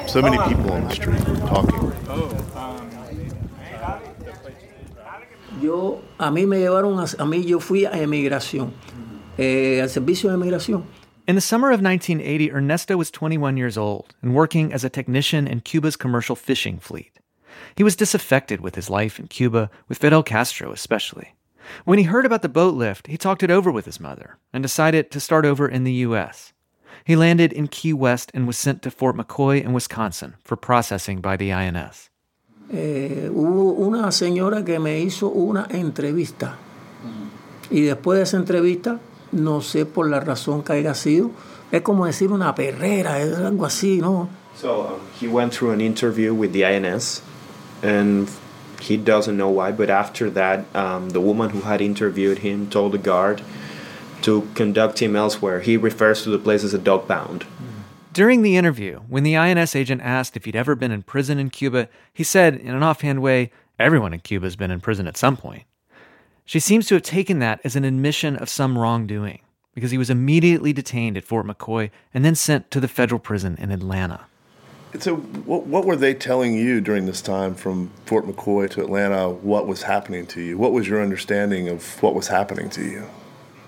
[0.06, 1.92] So many people on the street talking.
[5.62, 8.72] Yo, a mí me llevaron, a, a mí yo fui a emigración,
[9.38, 10.84] eh, al servicio de emigración.
[11.26, 15.46] In the summer of 1980, Ernesto was 21 years old and working as a technician
[15.46, 17.18] in Cuba's commercial fishing fleet.
[17.76, 21.34] He was disaffected with his life in Cuba, with Fidel Castro especially.
[21.84, 24.62] When he heard about the boat lift, he talked it over with his mother and
[24.62, 26.52] decided to start over in the U.S.
[27.04, 31.20] He landed in Key West and was sent to Fort McCoy in Wisconsin for processing
[31.20, 32.10] by the INS.
[32.72, 36.56] Eh, hubo una señora que me hizo una entrevista.
[37.70, 39.00] Y después de esa entrevista,
[39.34, 41.30] no sé por la razón que haya sido,
[41.72, 44.28] es como decir una perrera, es algo así, ¿no?
[44.56, 47.22] So um, he went through an interview with the INS,
[47.82, 48.28] and
[48.80, 52.92] he doesn't know why, but after that, um, the woman who had interviewed him told
[52.92, 53.42] the guard
[54.22, 55.60] to conduct him elsewhere.
[55.60, 57.44] He refers to the place as a dog pound.
[58.12, 61.50] During the interview, when the INS agent asked if he'd ever been in prison in
[61.50, 65.16] Cuba, he said, in an offhand way, everyone in Cuba has been in prison at
[65.16, 65.64] some point.
[66.46, 69.40] She seems to have taken that as an admission of some wrongdoing,
[69.74, 73.56] because he was immediately detained at Fort McCoy and then sent to the federal prison
[73.58, 74.26] in Atlanta.
[75.00, 79.28] So, what, what were they telling you during this time from Fort McCoy to Atlanta?
[79.28, 80.58] What was happening to you?
[80.58, 83.04] What was your understanding of what was happening to you?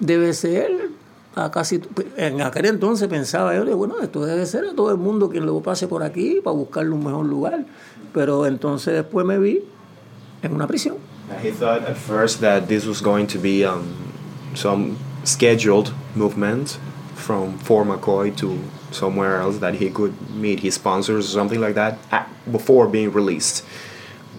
[0.01, 0.91] Debe ser
[1.35, 1.81] a casi
[2.17, 5.63] en aquel entonces pensaba yo, bueno, esto debe ser a todo el mundo quien luego
[5.63, 7.65] pase por aquí para buscarle un mejor lugar.
[8.13, 9.65] Pero entonces después me vi
[10.43, 11.16] en una prisión.
[11.41, 14.13] He thought at first that this was going to be um,
[14.55, 16.79] some scheduled movement
[17.15, 18.63] from Fort McCoy to
[18.93, 23.13] somewhere else that he could meet his sponsors or something like that at, before being
[23.13, 23.65] released.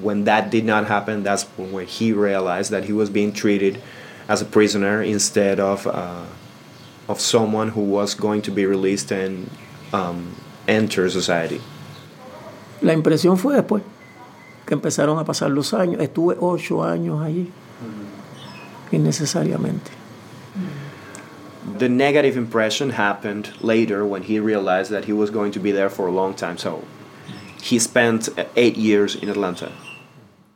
[0.01, 3.81] When that did not happen, that's when he realized that he was being treated
[4.29, 6.25] as a prisoner instead of uh,
[7.09, 9.49] of someone who was going to be released and
[9.93, 10.35] um,
[10.67, 11.61] enter society.
[12.81, 13.81] La impresión fue después
[14.67, 16.01] que empezaron a pasar los años.
[16.01, 18.95] Estuve ocho años allí, mm-hmm.
[18.95, 19.91] innecesariamente.
[21.79, 25.89] The negative impression happened later when he realized that he was going to be there
[25.89, 26.57] for a long time.
[26.57, 26.83] So
[27.61, 29.71] he spent eight years in Atlanta.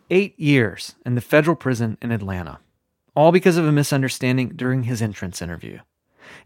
[0.10, 2.60] Eight years in the federal prison in Atlanta,
[3.16, 5.80] all because of a misunderstanding during his entrance interview.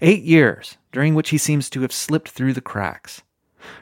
[0.01, 3.23] Eight years during which he seems to have slipped through the cracks.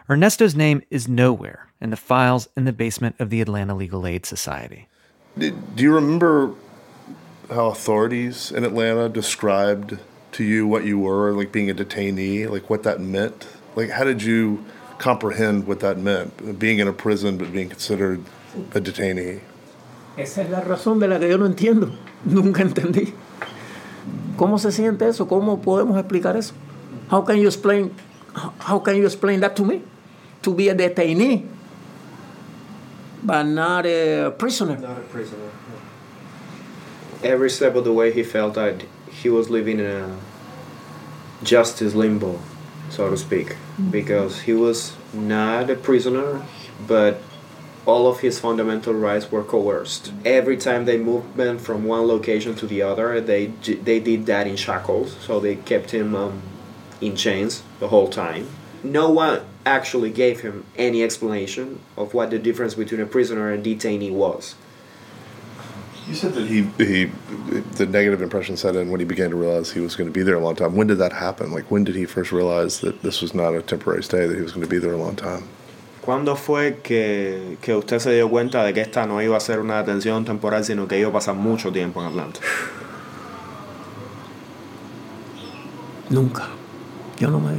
[0.09, 4.25] Ernesto's name is nowhere in the files in the basement of the Atlanta Legal Aid
[4.25, 4.87] Society.
[5.37, 6.53] Do you remember
[7.49, 9.97] how authorities in Atlanta described
[10.33, 13.47] to you what you were, like being a detainee, like what that meant?
[13.75, 14.63] Like, how did you
[14.97, 18.23] comprehend what that meant, being in a prison but being considered
[18.73, 19.41] a detainee?
[20.15, 21.91] Esa es la razón de la que yo no entiendo.
[22.25, 23.13] Nunca entendí.
[24.37, 25.27] ¿Cómo se siente eso?
[25.27, 26.53] ¿Cómo podemos explicar eso?
[27.09, 27.91] How can you explain
[28.35, 29.81] how can you explain that to me?
[30.43, 31.47] To be a detainee,
[33.23, 34.77] but not a prisoner.
[34.77, 35.49] Not a prisoner.
[37.23, 40.17] Every step of the way, he felt that he was living in a
[41.43, 42.39] justice limbo,
[42.89, 43.55] so to speak,
[43.89, 46.41] because he was not a prisoner,
[46.85, 47.21] but
[47.85, 50.11] all of his fundamental rights were coerced.
[50.25, 54.47] Every time they moved him from one location to the other, they they did that
[54.47, 56.41] in shackles, so they kept him um,
[57.05, 58.47] in chains the whole time.
[58.83, 63.63] No one actually gave him any explanation of what the difference between a prisoner and
[63.63, 64.55] detainee was.
[66.07, 67.05] You said that he, he,
[67.75, 70.21] the negative impression set in when he began to realize he was going to be
[70.21, 70.75] there a long time.
[70.75, 71.53] When did that happen?
[71.53, 74.41] Like, when did he first realize that this was not a temporary stay, that he
[74.41, 75.47] was going to be there a long time?
[76.01, 79.61] ¿Cuándo fue que, que usted se dio cuenta de que esta no iba a ser
[79.61, 82.41] una detención temporal, sino que iba a pasar mucho tiempo en Atlanta?
[86.09, 86.49] Nunca.
[87.19, 87.57] Yo no me.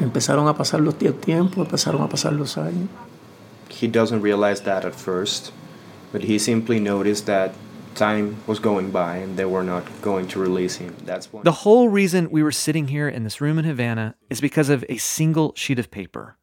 [0.00, 2.88] Empezaron a pasar los tiempos, empezaron a pasar los años.
[3.68, 5.52] He doesn't realize that at first,
[6.12, 7.54] but he simply noticed that
[7.94, 10.94] time was going by and they were not going to release him.
[11.04, 14.40] That's when The whole reason we were sitting here in this room in Havana is
[14.40, 16.36] because of a single sheet of paper.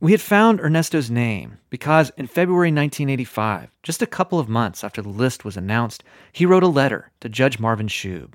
[0.00, 5.00] We had found Ernesto's name because in February 1985, just a couple of months after
[5.00, 8.34] the list was announced, he wrote a letter to Judge Marvin Shoob.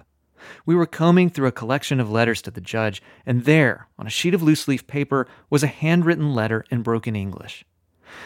[0.65, 4.11] We were combing through a collection of letters to the judge, and there, on a
[4.11, 7.65] sheet of loose leaf paper, was a handwritten letter in broken English.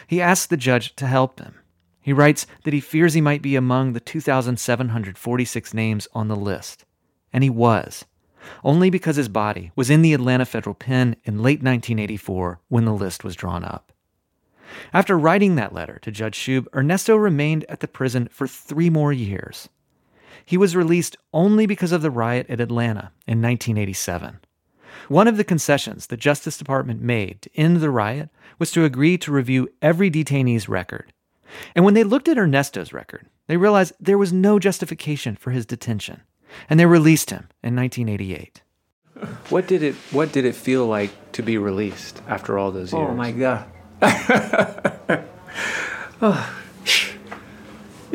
[0.07, 1.55] He asked the judge to help him.
[2.01, 6.85] He writes that he fears he might be among the 2,746 names on the list.
[7.33, 8.05] And he was,
[8.63, 12.93] only because his body was in the Atlanta Federal Pen in late 1984 when the
[12.93, 13.91] list was drawn up.
[14.93, 19.13] After writing that letter to Judge Shoob, Ernesto remained at the prison for three more
[19.13, 19.69] years.
[20.43, 24.39] He was released only because of the riot at Atlanta in 1987.
[25.07, 29.17] One of the concessions the Justice Department made to end the riot was to agree
[29.19, 31.13] to review every detainee's record.
[31.75, 35.65] And when they looked at Ernesto's record, they realized there was no justification for his
[35.65, 36.21] detention,
[36.69, 38.61] and they released him in 1988.
[39.49, 42.99] What did it What did it feel like to be released after all those oh
[42.99, 43.11] years?
[43.11, 43.65] Oh my God.
[46.21, 46.61] oh.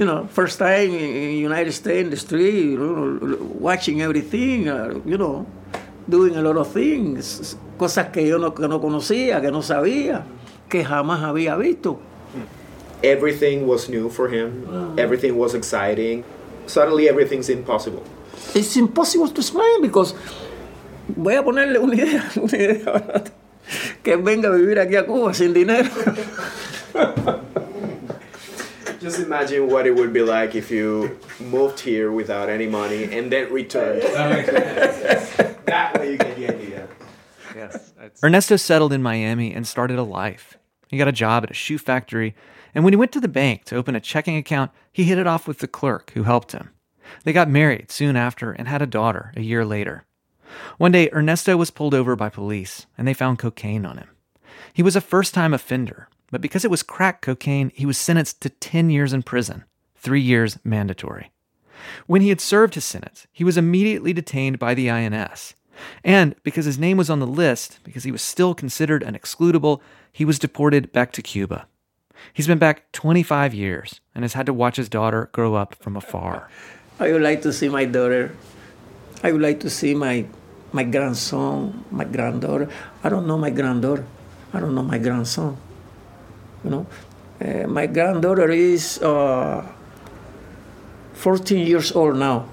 [0.00, 4.96] You know, first time in United States in the street, you know, watching everything, uh,
[5.04, 5.44] you know,
[6.08, 10.24] doing a lot of things, cosas que yo no, que no conocía, que no sabía,
[10.70, 11.98] que jamás había visto.
[13.02, 14.98] everything was new for him, Mm.
[14.98, 16.24] everything was exciting.
[16.66, 18.02] Suddenly, everything's impossible.
[18.54, 20.14] It's impossible to explain because
[21.14, 23.24] voy a ponerle una idea, una idea
[24.02, 25.90] que venga a vivir aquí a Cuba sin dinero.
[29.00, 33.32] Just imagine what it would be like if you moved here without any money and
[33.32, 34.02] then returned.
[35.64, 36.88] that way you get the idea.
[37.56, 37.94] Yes.
[38.22, 40.58] Ernesto settled in Miami and started a life.
[40.88, 42.34] He got a job at a shoe factory,
[42.74, 45.26] and when he went to the bank to open a checking account, he hit it
[45.26, 46.70] off with the clerk who helped him.
[47.24, 50.04] They got married soon after and had a daughter a year later.
[50.76, 54.10] One day, Ernesto was pulled over by police, and they found cocaine on him.
[54.74, 58.40] He was a first time offender, but because it was crack cocaine, he was sentenced
[58.42, 59.64] to 10 years in prison,
[59.96, 61.30] three years mandatory.
[62.06, 65.54] When he had served his sentence, he was immediately detained by the INS.
[66.04, 69.80] And because his name was on the list, because he was still considered an excludable,
[70.12, 71.66] he was deported back to Cuba.
[72.32, 75.96] He's been back 25 years and has had to watch his daughter grow up from
[75.96, 76.50] afar.
[76.98, 78.36] I would like to see my daughter.
[79.22, 80.26] I would like to see my
[80.72, 82.68] my grandson, my granddaughter.
[83.02, 84.06] I don't know my granddaughter.
[84.52, 85.56] I don't know my grandson.
[86.64, 86.86] You know,
[87.40, 89.66] uh, my granddaughter is uh,
[91.14, 92.48] 14 years old now.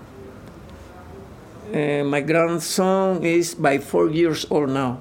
[1.73, 4.99] Uh, my grandson is by four years old now.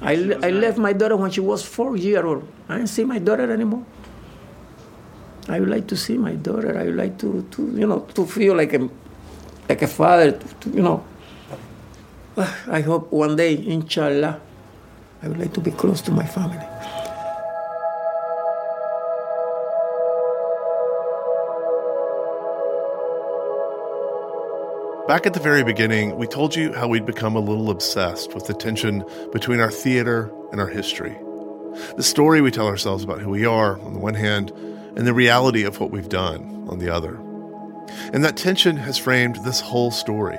[0.00, 2.46] I, I left my daughter when she was four years old.
[2.68, 3.84] I didn't see my daughter anymore.
[5.48, 6.78] I would like to see my daughter.
[6.78, 8.88] I would like to, to you know, to feel like a,
[9.68, 10.32] like a father.
[10.32, 11.04] To, to, you know,
[12.66, 14.40] I hope one day, inshallah,
[15.22, 16.64] I would like to be close to my family.
[25.08, 28.46] Back at the very beginning, we told you how we'd become a little obsessed with
[28.46, 29.02] the tension
[29.32, 31.16] between our theater and our history.
[31.96, 35.14] The story we tell ourselves about who we are, on the one hand, and the
[35.14, 37.14] reality of what we've done, on the other.
[38.12, 40.36] And that tension has framed this whole story,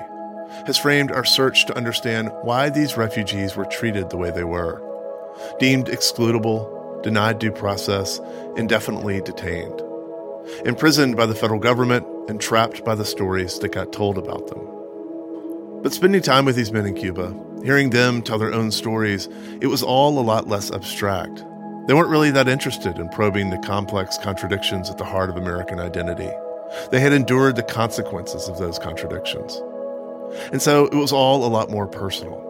[0.67, 4.83] has framed our search to understand why these refugees were treated the way they were
[5.57, 8.21] deemed excludable, denied due process,
[8.55, 9.81] indefinitely detained,
[10.65, 14.59] imprisoned by the federal government, and trapped by the stories that got told about them.
[15.81, 17.33] But spending time with these men in Cuba,
[17.63, 19.27] hearing them tell their own stories,
[19.61, 21.43] it was all a lot less abstract.
[21.87, 25.79] They weren't really that interested in probing the complex contradictions at the heart of American
[25.79, 26.29] identity.
[26.91, 29.59] They had endured the consequences of those contradictions.
[30.51, 32.45] And so it was all a lot more personal.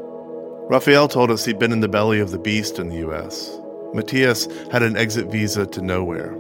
[0.69, 3.57] Rafael told us he'd been in the belly of the beast in the U.S.
[3.93, 6.35] Matias had an exit visa to nowhere.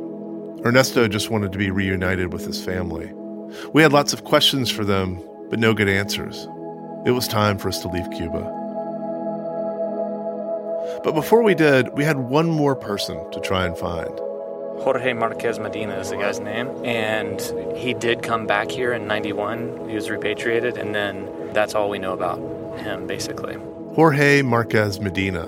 [0.65, 3.11] Ernesto just wanted to be reunited with his family.
[3.73, 6.47] We had lots of questions for them, but no good answers.
[7.05, 8.55] It was time for us to leave Cuba.
[11.03, 14.11] But before we did, we had one more person to try and find.
[14.79, 17.41] Jorge Marquez Medina is the guy's name, and
[17.77, 19.89] he did come back here in 91.
[19.89, 22.39] He was repatriated, and then that's all we know about
[22.79, 23.57] him, basically.
[23.93, 25.45] Jorge Marquez Medina,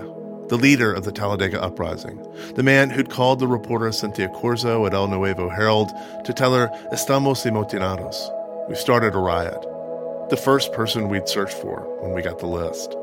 [0.51, 2.21] the leader of the Talladega Uprising,
[2.55, 5.89] the man who'd called the reporter Cynthia Corzo at El Nuevo Herald
[6.25, 8.17] to tell her, Estamos emotinados.
[8.67, 9.61] We started a riot.
[10.29, 12.97] The first person we'd searched for when we got the list.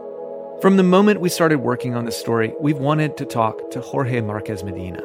[0.60, 4.20] From the moment we started working on this story, we've wanted to talk to Jorge
[4.20, 5.02] Marquez Medina.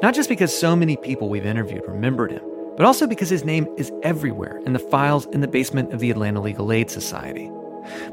[0.00, 2.42] Not just because so many people we've interviewed remembered him,
[2.76, 6.12] but also because his name is everywhere in the files in the basement of the
[6.12, 7.50] Atlanta Legal Aid Society.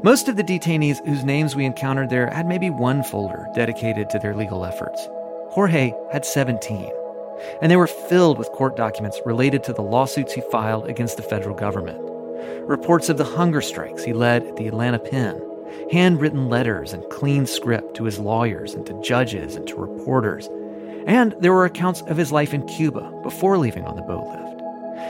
[0.02, 4.18] Most of the detainees whose names we encountered there had maybe one folder dedicated to
[4.18, 5.08] their legal efforts.
[5.50, 6.92] Jorge had 17,
[7.62, 11.22] and they were filled with court documents related to the lawsuits he filed against the
[11.22, 11.98] federal government.
[12.68, 15.40] Reports of the hunger strikes he led at the Atlanta Pen,
[15.90, 20.48] handwritten letters and clean script to his lawyers and to judges and to reporters.
[21.06, 24.62] And there were accounts of his life in Cuba before leaving on the boat lift.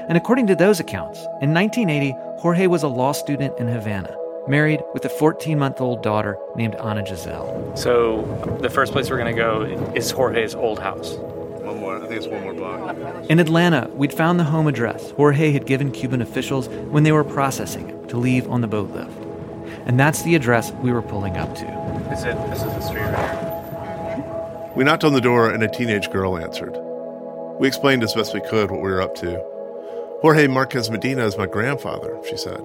[0.08, 4.14] And according to those accounts, in 1980, Jorge was a law student in Havana,
[4.48, 7.76] married with a 14 month old daughter named Ana Giselle.
[7.76, 8.22] So,
[8.60, 9.62] the first place we're going to go
[9.94, 11.16] is Jorge's old house.
[11.16, 12.96] One more, I think it's one more block.
[13.28, 17.24] In Atlanta, we'd found the home address Jorge had given Cuban officials when they were
[17.24, 19.18] processing him to leave on the boat lift.
[19.86, 21.66] And that's the address we were pulling up to.
[22.12, 22.36] Is it?
[22.48, 24.72] This is the street right here.
[24.76, 26.74] We knocked on the door and a teenage girl answered.
[27.58, 29.38] We explained as best we could what we were up to.
[30.22, 32.64] Jorge Marquez Medina is my grandfather, she said.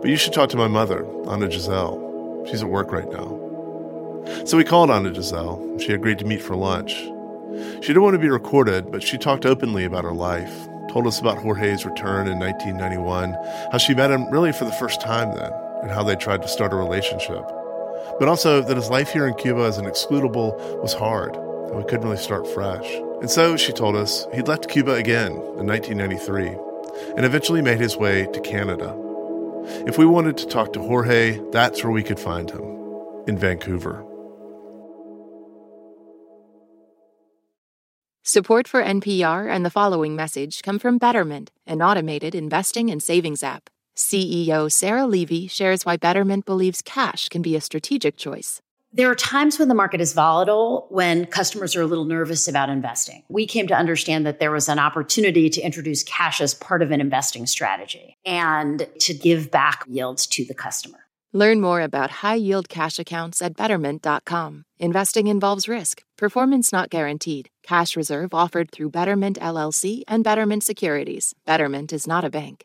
[0.00, 2.44] But you should talk to my mother, Ana Giselle.
[2.48, 3.40] She's at work right now.
[4.44, 5.78] So we called Ana Giselle.
[5.78, 6.94] She agreed to meet for lunch.
[7.80, 10.52] She didn't want to be recorded, but she talked openly about her life,
[10.90, 13.32] told us about Jorge's return in 1991,
[13.70, 16.48] how she met him really for the first time then, and how they tried to
[16.48, 17.44] start a relationship.
[18.18, 21.84] But also that his life here in Cuba as an excludable was hard, and we
[21.84, 22.86] couldn't really start fresh.
[23.20, 26.48] And so, she told us, he'd left Cuba again in 1993
[27.16, 29.03] and eventually made his way to Canada.
[29.86, 32.62] If we wanted to talk to Jorge, that's where we could find him
[33.26, 34.04] in Vancouver.
[38.26, 43.42] Support for NPR and the following message come from Betterment, an automated investing and savings
[43.42, 43.68] app.
[43.96, 48.62] CEO Sarah Levy shares why Betterment believes cash can be a strategic choice.
[48.96, 52.70] There are times when the market is volatile, when customers are a little nervous about
[52.70, 53.24] investing.
[53.28, 56.92] We came to understand that there was an opportunity to introduce cash as part of
[56.92, 60.98] an investing strategy and to give back yields to the customer.
[61.32, 64.64] Learn more about high yield cash accounts at betterment.com.
[64.78, 67.48] Investing involves risk, performance not guaranteed.
[67.64, 71.34] Cash reserve offered through Betterment LLC and Betterment Securities.
[71.44, 72.64] Betterment is not a bank.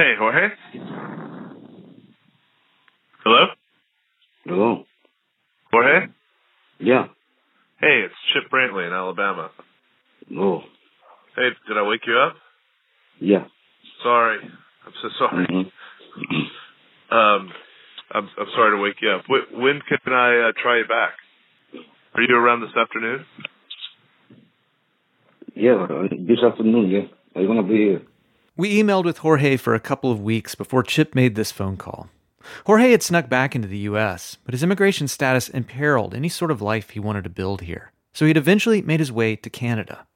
[0.00, 0.48] Hey, Jorge.
[3.22, 3.46] Hello?
[4.46, 4.84] Hello.
[5.70, 6.06] Jorge?
[6.78, 7.08] Yeah.
[7.78, 9.50] Hey, it's Chip Brantley in Alabama.
[10.30, 10.62] No.
[11.36, 12.36] Hey, did I wake you up?
[13.20, 13.44] Yeah.
[14.02, 14.38] Sorry.
[14.86, 15.46] I'm so sorry.
[15.46, 16.36] Mm-hmm.
[17.12, 17.50] Um,
[18.12, 19.24] I'm, I'm sorry to wake you up.
[19.26, 21.14] When, when can I uh, try you back?
[22.14, 23.26] Are you around this afternoon?
[25.56, 27.00] Yeah, uh, this afternoon, yeah.
[27.34, 28.02] I'm gonna be here.
[28.60, 32.10] We emailed with Jorge for a couple of weeks before Chip made this phone call.
[32.66, 36.60] Jorge had snuck back into the U.S., but his immigration status imperiled any sort of
[36.60, 40.06] life he wanted to build here, so he'd eventually made his way to Canada.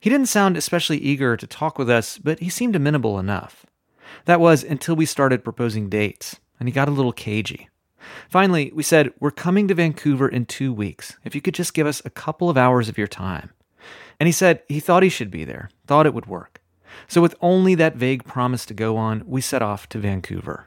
[0.00, 3.66] He didn't sound especially eager to talk with us, but he seemed amenable enough.
[4.24, 7.68] That was until we started proposing dates, and he got a little cagey.
[8.30, 11.86] Finally, we said, We're coming to Vancouver in two weeks, if you could just give
[11.86, 13.50] us a couple of hours of your time.
[14.18, 16.53] And he said he thought he should be there, thought it would work.
[17.08, 20.66] So, with only that vague promise to go on, we set off to Vancouver.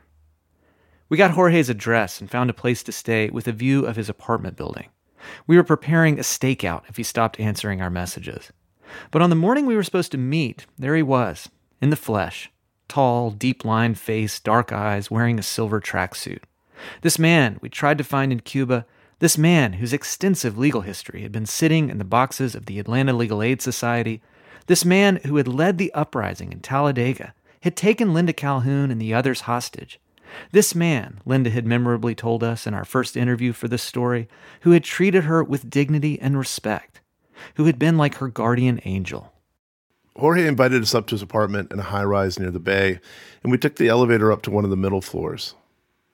[1.09, 4.09] We got Jorge's address and found a place to stay with a view of his
[4.09, 4.89] apartment building.
[5.45, 8.51] We were preparing a stakeout if he stopped answering our messages.
[9.11, 11.49] But on the morning we were supposed to meet, there he was,
[11.81, 12.51] in the flesh,
[12.87, 16.43] tall, deep lined face, dark eyes, wearing a silver tracksuit.
[17.01, 18.85] This man we tried to find in Cuba,
[19.19, 23.13] this man whose extensive legal history had been sitting in the boxes of the Atlanta
[23.13, 24.21] Legal Aid Society,
[24.67, 29.13] this man who had led the uprising in Talladega, had taken Linda Calhoun and the
[29.13, 29.99] others hostage.
[30.51, 34.27] This man, Linda had memorably told us in our first interview for this story,
[34.61, 37.01] who had treated her with dignity and respect,
[37.55, 39.33] who had been like her guardian angel.
[40.17, 42.99] Jorge invited us up to his apartment in a high rise near the bay,
[43.43, 45.55] and we took the elevator up to one of the middle floors.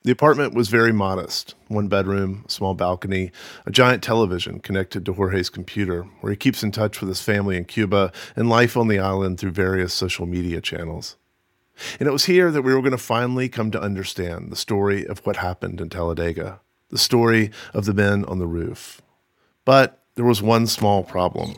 [0.03, 3.31] The apartment was very modest one bedroom, small balcony,
[3.65, 7.55] a giant television connected to Jorge's computer, where he keeps in touch with his family
[7.55, 11.15] in Cuba and life on the island through various social media channels.
[11.99, 15.07] And it was here that we were going to finally come to understand the story
[15.07, 19.01] of what happened in Talladega, the story of the men on the roof.
[19.63, 21.55] But there was one small problem.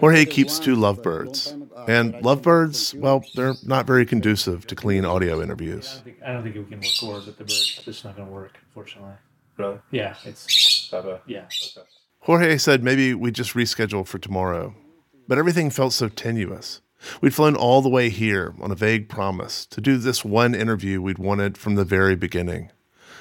[0.00, 1.54] Jorge keeps two lovebirds.
[1.88, 6.02] And lovebirds, well, they're not very conducive to clean audio interviews.
[6.24, 7.86] I don't think we can record with the bird.
[7.86, 9.14] It's not going to work, unfortunately.
[9.56, 9.78] Really?
[9.90, 10.92] Yeah, it's.
[11.26, 11.44] Yeah.
[12.20, 14.74] Jorge said maybe we just reschedule for tomorrow.
[15.28, 16.80] But everything felt so tenuous.
[17.20, 21.00] We'd flown all the way here on a vague promise to do this one interview
[21.00, 22.70] we'd wanted from the very beginning.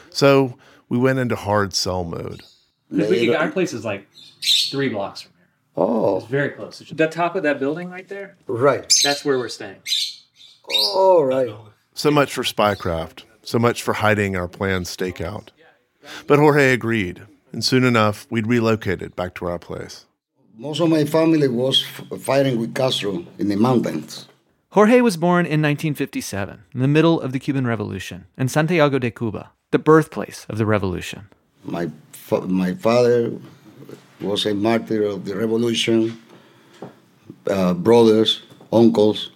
[0.10, 0.58] So
[0.90, 2.42] we went into hard sell mode.
[2.90, 4.11] We could, our place is like
[4.42, 5.48] three blocks from here.
[5.78, 6.18] Oh.
[6.18, 6.82] It's very close.
[6.82, 8.36] It's the top of that building right there.
[8.48, 8.94] Right.
[9.04, 9.78] That's where we're staying.
[10.74, 11.50] Oh, right.
[11.94, 15.50] So much for spycraft, so much for hiding our planned stakeout.
[16.28, 17.22] But Jorge agreed,
[17.52, 20.06] and soon enough, we'd relocated back to our place.
[20.58, 21.84] Most of my family was
[22.20, 24.28] fighting with Castro in the mountains.
[24.72, 29.12] Jorge was born in 1957, in the middle of the Cuban Revolution, in Santiago de
[29.12, 31.28] Cuba, the birthplace of the revolution.
[31.64, 33.34] My, fa- my father
[34.22, 36.22] was a martyr of the revolution,
[37.48, 39.32] uh, brothers, uncles.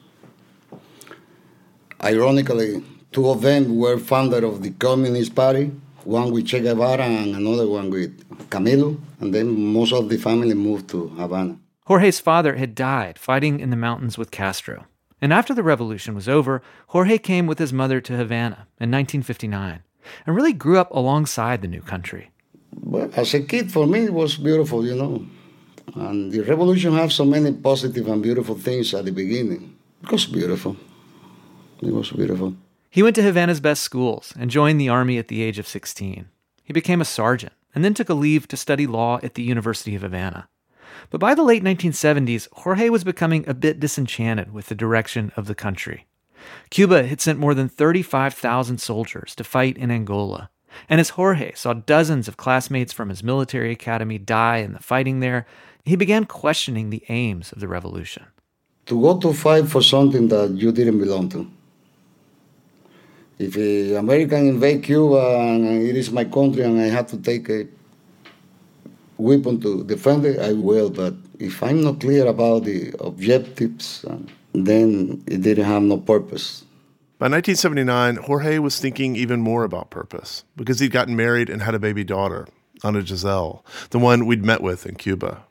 [2.03, 5.71] Ironically, two of them were founder of the Communist Party,
[6.03, 8.13] one with Che Guevara and another one with
[8.49, 11.57] Camilo, and then most of the family moved to Havana.
[11.87, 14.85] Jorge's father had died fighting in the mountains with Castro.
[15.21, 19.81] And after the revolution was over, Jorge came with his mother to Havana in 1959
[20.25, 22.31] and really grew up alongside the new country.
[22.81, 25.25] Well, as a kid, for me, it was beautiful, you know.
[25.95, 29.75] And the revolution had so many positive and beautiful things at the beginning.
[30.03, 30.75] It was beautiful.
[31.81, 32.55] It was beautiful.
[32.89, 36.27] He went to Havana's best schools and joined the army at the age of 16.
[36.63, 39.95] He became a sergeant and then took a leave to study law at the University
[39.95, 40.47] of Havana.
[41.09, 45.47] But by the late 1970s, Jorge was becoming a bit disenchanted with the direction of
[45.47, 46.07] the country.
[46.69, 50.49] Cuba had sent more than 35,000 soldiers to fight in Angola.
[50.89, 55.19] And as Jorge saw dozens of classmates from his military academy die in the fighting
[55.19, 55.45] there,
[55.83, 58.25] he began questioning the aims of the revolution.
[58.87, 61.47] To go to fight for something that you didn't belong to.
[63.37, 67.49] If the American invade Cuba and it is my country and I have to take
[67.49, 67.67] a
[69.17, 70.89] weapon to defend it, I will.
[70.89, 74.05] But if I'm not clear about the objectives,
[74.53, 76.64] then it didn't have no purpose.
[77.17, 81.73] By 1979, Jorge was thinking even more about purpose because he'd gotten married and had
[81.73, 82.45] a baby daughter,
[82.83, 85.45] Ana Giselle, the one we'd met with in Cuba.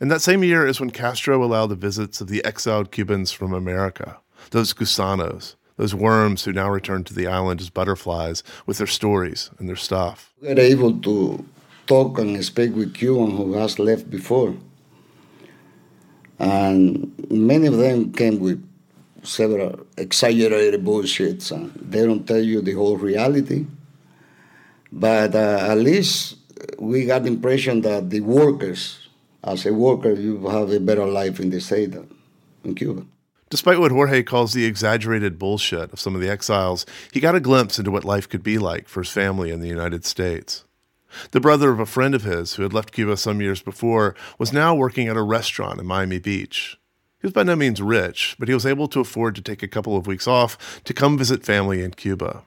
[0.00, 3.54] And that same year is when Castro allowed the visits of the exiled Cubans from
[3.54, 4.18] America,
[4.50, 9.52] those gusanos, those worms who now return to the island as butterflies with their stories
[9.60, 10.34] and their stuff.
[10.42, 11.44] We were able to
[11.86, 14.56] talk and speak with Cuban who has left before.
[16.40, 18.60] And many of them came with
[19.24, 21.50] several exaggerated bullshits.
[21.50, 23.66] And they don't tell you the whole reality.
[24.92, 26.36] But uh, at least
[26.78, 29.08] we got the impression that the workers,
[29.42, 31.94] as a worker, you have a better life in the state
[32.64, 33.04] in Cuba.
[33.50, 37.40] Despite what Jorge calls the exaggerated bullshit of some of the exiles, he got a
[37.40, 40.64] glimpse into what life could be like for his family in the United States.
[41.30, 44.52] The brother of a friend of his who had left Cuba some years before was
[44.52, 46.76] now working at a restaurant in Miami Beach.
[47.24, 49.66] He was by no means rich, but he was able to afford to take a
[49.66, 52.42] couple of weeks off to come visit family in Cuba.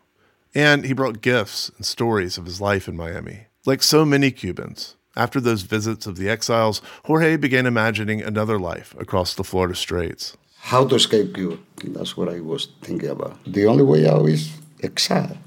[0.54, 3.48] And he brought gifts and stories of his life in Miami.
[3.66, 8.94] Like so many Cubans, after those visits of the exiles, Jorge began imagining another life
[9.00, 10.38] across the Florida Straits.
[10.60, 11.58] How to escape Cuba.
[11.84, 13.40] That's what I was thinking about.
[13.48, 15.40] The only way out is exile,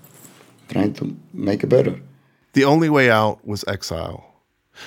[0.70, 2.00] trying to make it better.
[2.54, 4.42] The only way out was exile.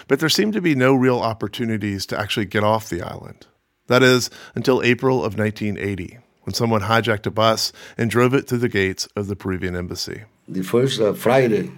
[0.10, 3.48] But there seemed to be no real opportunities to actually get off the island.
[3.88, 8.60] That is, until April of 1980, when someone hijacked a bus and drove it through
[8.60, 10.24] the gates of the Peruvian embassy.
[10.48, 11.72] The first uh, Friday,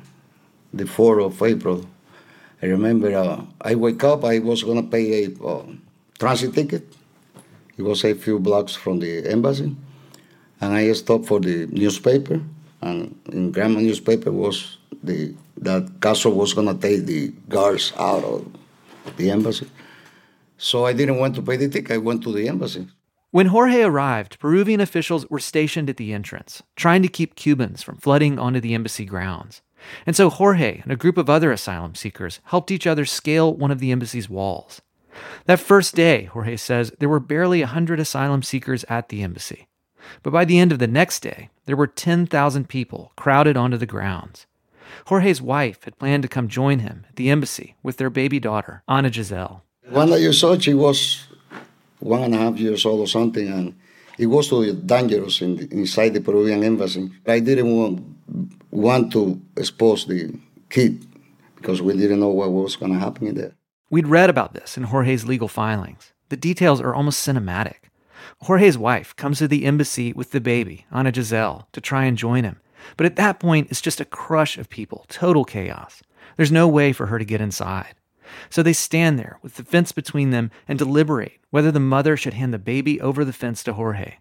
[0.73, 1.85] the 4th of April,
[2.61, 5.65] I remember uh, I wake up, I was going to pay a uh,
[6.19, 6.87] transit ticket.
[7.77, 9.75] It was a few blocks from the embassy.
[10.61, 12.41] And I stopped for the newspaper.
[12.81, 18.23] And in Granma newspaper was the that Castro was going to take the guards out
[18.23, 18.45] of
[19.17, 19.67] the embassy.
[20.57, 21.91] So I didn't want to pay the ticket.
[21.91, 22.87] I went to the embassy.
[23.31, 27.97] When Jorge arrived, Peruvian officials were stationed at the entrance, trying to keep Cubans from
[27.97, 29.61] flooding onto the embassy grounds.
[30.05, 33.71] And so Jorge and a group of other asylum seekers helped each other scale one
[33.71, 34.81] of the embassy's walls.
[35.47, 39.67] That first day, Jorge says, there were barely 100 asylum seekers at the embassy.
[40.23, 43.85] But by the end of the next day, there were 10,000 people crowded onto the
[43.85, 44.45] grounds.
[45.07, 48.81] Jorge's wife had planned to come join him at the embassy with their baby daughter,
[48.87, 49.64] Ana Giselle.
[49.89, 51.27] When I saw she was
[51.99, 53.75] one and a half years old or something, and
[54.17, 57.11] it was too dangerous in the, inside the Peruvian embassy.
[57.27, 58.03] I didn't want,
[58.71, 60.33] want to expose the
[60.69, 61.05] kid
[61.55, 63.55] because we didn't know what was going to happen in there.
[63.89, 66.13] We'd read about this in Jorge's legal filings.
[66.29, 67.89] The details are almost cinematic.
[68.41, 72.43] Jorge's wife comes to the embassy with the baby, Ana Giselle, to try and join
[72.43, 72.59] him.
[72.97, 76.01] But at that point, it's just a crush of people, total chaos.
[76.37, 77.95] There's no way for her to get inside.
[78.49, 82.33] So they stand there with the fence between them and deliberate whether the mother should
[82.33, 84.15] hand the baby over the fence to Jorge.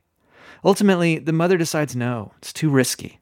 [0.64, 3.20] Ultimately, the mother decides no, it's too risky.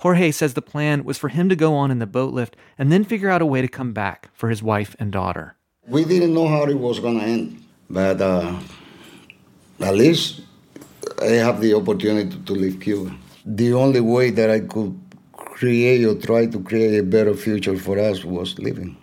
[0.00, 2.92] Jorge says the plan was for him to go on in the boat lift and
[2.92, 5.56] then figure out a way to come back for his wife and daughter.
[5.86, 8.60] We didn't know how it was going to end, but uh,
[9.80, 10.42] at least
[11.20, 13.16] I have the opportunity to leave Cuba.
[13.44, 14.98] The only way that I could
[15.32, 18.96] create or try to create a better future for us was living.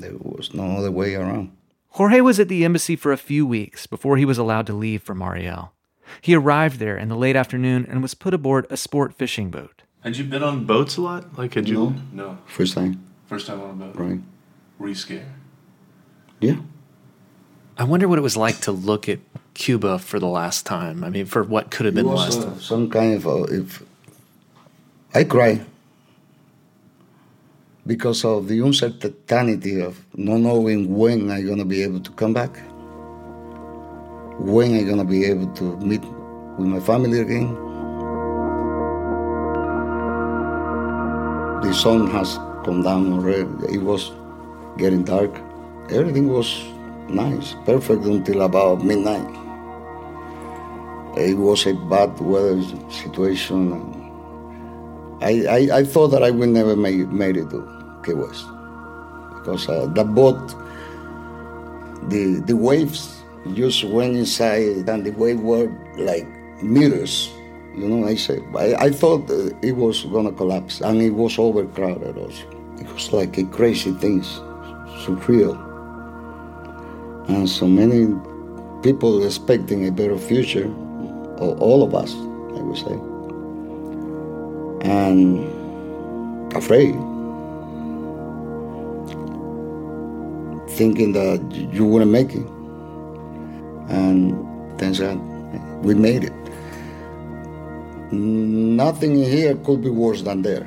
[0.00, 1.56] There was no other way around.
[1.90, 5.02] Jorge was at the embassy for a few weeks before he was allowed to leave
[5.02, 5.72] for Mariel.
[6.20, 9.82] He arrived there in the late afternoon and was put aboard a sport fishing boat.
[10.02, 11.38] Had you been on boats a lot?
[11.38, 11.74] Like, had you?
[11.74, 11.94] No.
[12.12, 12.38] No.
[12.46, 13.04] First time.
[13.26, 13.96] First time on a boat.
[13.96, 14.20] Right.
[14.78, 15.26] Were you scared?
[16.40, 16.56] Yeah.
[17.76, 19.18] I wonder what it was like to look at
[19.54, 21.04] Cuba for the last time.
[21.04, 22.60] I mean, for what could have been the last uh, time.
[22.60, 23.82] some kind of uh, if
[25.14, 25.60] I cry
[27.86, 32.56] because of the uncertainty of not knowing when I'm gonna be able to come back,
[34.38, 36.02] when I'm gonna be able to meet
[36.58, 37.54] with my family again.
[41.62, 43.74] The sun has come down already.
[43.74, 44.12] It was
[44.76, 45.30] getting dark.
[45.90, 46.62] Everything was
[47.08, 49.28] nice, perfect until about midnight.
[51.16, 53.99] It was a bad weather situation.
[55.20, 57.60] I, I, I thought that I would never make, made it to
[58.04, 58.46] Key West
[59.36, 60.54] because uh, the boat,
[62.08, 63.22] the, the waves
[63.54, 66.26] just went inside and the waves were like
[66.62, 67.30] meters.
[67.74, 69.30] You know, I said, I, I thought
[69.62, 72.44] it was gonna collapse and it was overcrowded also.
[72.78, 74.22] It was like a crazy thing,
[75.04, 75.66] surreal.
[77.28, 78.14] And so many
[78.82, 80.72] people expecting a better future,
[81.38, 83.09] all of us, I would say,
[84.82, 85.44] and
[86.54, 86.94] afraid,
[90.76, 91.40] thinking that
[91.72, 92.46] you wouldn't make it.
[93.88, 95.18] And turns out
[95.82, 96.32] we made it.
[98.12, 100.66] Nothing here could be worse than there.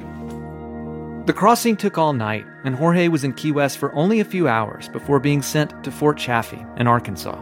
[1.25, 4.47] The crossing took all night, and Jorge was in Key West for only a few
[4.49, 7.41] hours before being sent to Fort Chaffee in Arkansas.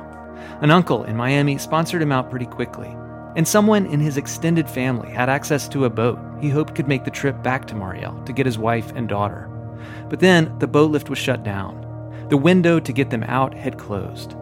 [0.62, 2.96] An uncle in Miami sponsored him out pretty quickly,
[3.36, 7.06] and someone in his extended family had access to a boat he hoped could make
[7.06, 9.48] the trip back to Mariel to get his wife and daughter.
[10.10, 11.80] But then the boat lift was shut down.
[12.30, 14.34] The window to get them out had closed.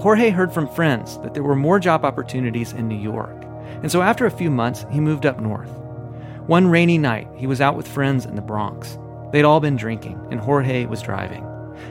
[0.00, 3.44] Jorge heard from friends that there were more job opportunities in New York,
[3.82, 5.70] and so after a few months, he moved up north.
[6.46, 8.98] One rainy night, he was out with friends in the Bronx.
[9.32, 11.44] They'd all been drinking, and Jorge was driving.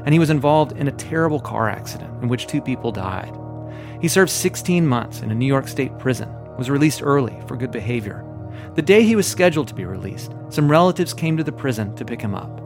[0.06, 3.38] And he was involved in a terrible car accident in which two people died.
[4.02, 7.72] He served 16 months in a New York State prison, was released early for good
[7.72, 8.25] behavior.
[8.76, 12.04] The day he was scheduled to be released, some relatives came to the prison to
[12.04, 12.62] pick him up.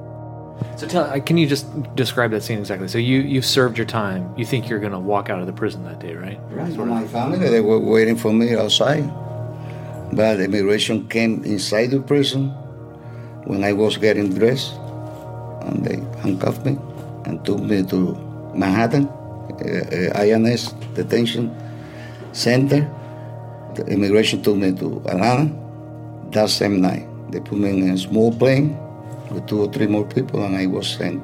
[0.76, 2.88] So tell, can you just describe that scene exactly?
[2.88, 4.34] So you you've served your time.
[4.36, 6.40] You think you're going to walk out of the prison that day, right?
[6.50, 6.76] Right.
[6.76, 9.06] My family, they were waiting for me outside.
[10.12, 12.50] But immigration came inside the prison
[13.46, 14.74] when I was getting dressed,
[15.62, 16.80] and they handcuffed me
[17.26, 18.18] and took me to
[18.56, 21.56] Manhattan, uh, uh, INS detention
[22.34, 22.90] center.
[23.76, 25.69] The immigration took me to Atlanta
[26.32, 27.08] that same night.
[27.32, 28.78] They put me in a small plane
[29.32, 31.22] with two or three more people, and I was sent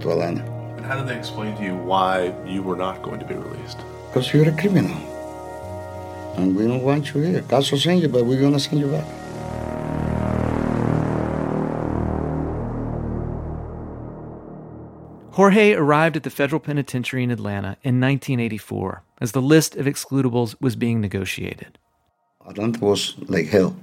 [0.00, 0.42] to Atlanta.
[0.76, 3.78] And how did they explain to you why you were not going to be released?
[4.08, 4.96] Because you're a criminal.
[6.36, 7.42] And we don't want you here.
[7.42, 9.06] Caso send you, but we're going to send you back.
[15.32, 20.56] Jorge arrived at the federal penitentiary in Atlanta in 1984 as the list of excludables
[20.60, 21.78] was being negotiated.
[22.44, 23.76] Atlanta was like hell,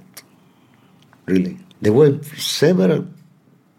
[1.26, 1.58] really.
[1.80, 3.06] There were several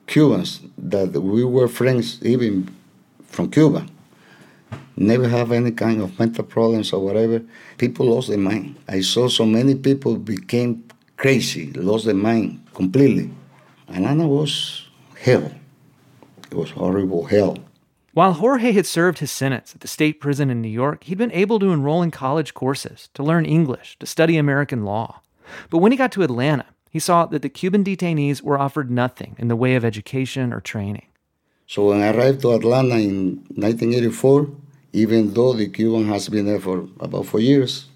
[0.05, 2.73] Cubans that we were friends even
[3.25, 3.85] from Cuba.
[4.95, 7.41] Never have any kind of mental problems or whatever.
[7.77, 8.75] People lost their mind.
[8.87, 10.83] I saw so many people became
[11.17, 13.29] crazy, lost their mind completely.
[13.89, 14.87] Atlanta was
[15.19, 15.51] hell.
[16.49, 17.57] It was horrible hell.
[18.13, 21.31] While Jorge had served his sentence at the state prison in New York, he'd been
[21.31, 25.21] able to enroll in college courses, to learn English, to study American law.
[25.69, 29.35] But when he got to Atlanta, he saw that the Cuban detainees were offered nothing
[29.37, 31.05] in the way of education or training.
[31.67, 34.49] So when I arrived to Atlanta in 1984,
[34.93, 37.87] even though the Cuban has been there for about four years,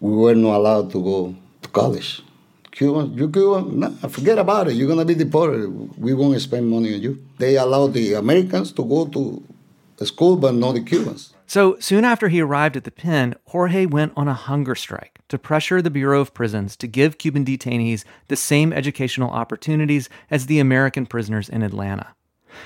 [0.00, 2.22] we were not allowed to go to college.
[2.70, 4.74] Cuban, you Cuban, no, forget about it.
[4.74, 5.68] You're gonna be deported.
[5.98, 7.18] We won't spend money on you.
[7.38, 11.34] They allowed the Americans to go to school, but not the Cubans.
[11.50, 15.36] So soon after he arrived at the pen, Jorge went on a hunger strike to
[15.36, 20.60] pressure the Bureau of Prisons to give Cuban detainees the same educational opportunities as the
[20.60, 22.14] American prisoners in Atlanta.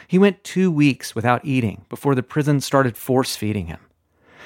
[0.06, 3.80] He went two weeks without eating before the prison started force feeding him.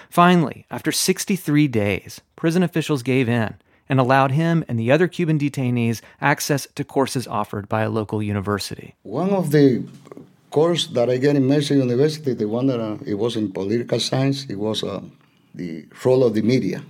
[0.09, 3.57] Finally, after 63 days, prison officials gave in
[3.89, 8.23] and allowed him and the other Cuban detainees access to courses offered by a local
[8.23, 8.95] university.
[9.03, 9.83] One of the
[10.51, 14.01] course that I get in Mercer University, the one that uh, it was in political
[14.01, 15.01] science, it was uh,
[15.55, 16.83] the role of the media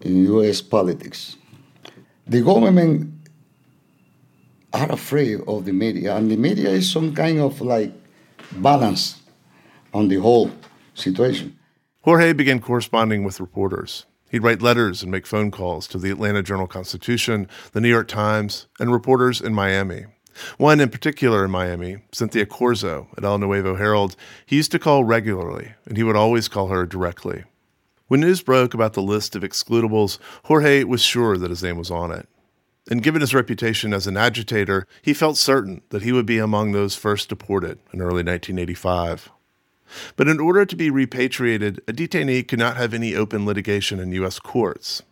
[0.00, 0.60] in U.S.
[0.60, 1.36] politics.
[2.26, 3.12] The government
[4.72, 7.92] are afraid of the media, and the media is some kind of like
[8.52, 9.20] balance
[9.94, 10.50] on the whole
[10.94, 11.58] situation.
[12.02, 14.06] Jorge began corresponding with reporters.
[14.30, 18.08] He'd write letters and make phone calls to the Atlanta Journal Constitution, the New York
[18.08, 20.04] Times, and reporters in Miami.
[20.56, 24.16] One in particular in Miami, Cynthia Corzo at El Nuevo Herald,
[24.46, 27.44] he used to call regularly, and he would always call her directly.
[28.08, 31.90] When news broke about the list of excludables, Jorge was sure that his name was
[31.90, 32.28] on it.
[32.90, 36.72] And given his reputation as an agitator, he felt certain that he would be among
[36.72, 39.30] those first deported in early 1985.
[40.16, 44.12] But in order to be repatriated, a detainee could not have any open litigation in
[44.12, 44.38] U.S.
[44.38, 45.02] courts.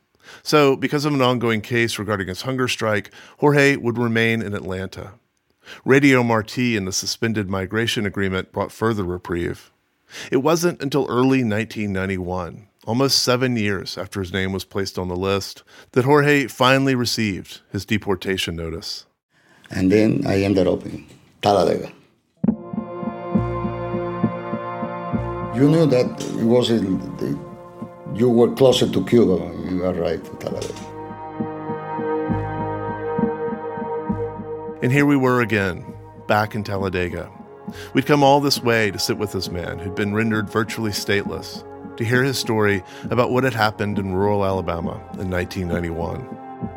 [0.43, 5.13] So, because of an ongoing case regarding his hunger strike, Jorge would remain in Atlanta.
[5.85, 9.73] Radio Marti and the suspended migration agreement brought further reprieve.
[10.31, 15.17] It wasn't until early 1991, almost seven years after his name was placed on the
[15.17, 15.63] list,
[15.93, 19.07] that Jorge finally received his deportation notice.
[19.71, 21.05] And then I ended up in
[21.43, 21.93] Talladega.
[25.57, 27.39] You knew that it was the,
[28.17, 29.37] you were closer to Cuba.
[29.71, 30.75] You are right, in Talladega.
[34.83, 35.85] And here we were again,
[36.27, 37.31] back in Talladega.
[37.93, 41.63] We'd come all this way to sit with this man who'd been rendered virtually stateless,
[41.99, 46.21] to hear his story about what had happened in rural Alabama in 1991.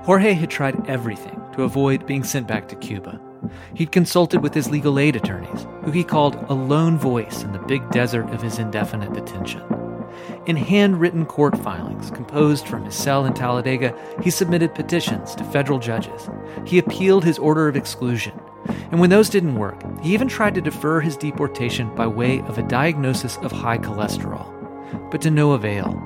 [0.04, 3.22] Jorge had tried everything to avoid being sent back to Cuba.
[3.76, 7.60] He'd consulted with his legal aid attorneys, who he called a lone voice in the
[7.60, 9.62] big desert of his indefinite detention.
[10.46, 15.80] In handwritten court filings composed from his cell in Talladega, he submitted petitions to federal
[15.80, 16.30] judges.
[16.66, 18.40] He appealed his order of exclusion.
[18.92, 22.58] And when those didn't work, he even tried to defer his deportation by way of
[22.58, 24.48] a diagnosis of high cholesterol.
[25.12, 26.02] But to no avail.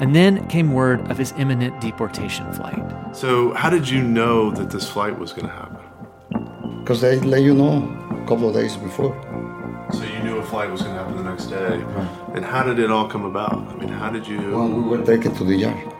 [0.00, 2.82] And then came word of his imminent deportation flight.
[3.16, 6.80] So, how did you know that this flight was going to happen?
[6.80, 9.14] Because they let you know a couple of days before.
[9.92, 11.78] So you knew a flight was going to happen the next day.
[11.78, 12.21] Right.
[12.34, 13.52] And how did it all come about?
[13.52, 14.38] I mean, how did you?
[14.52, 15.92] Well, we were taken to the yard.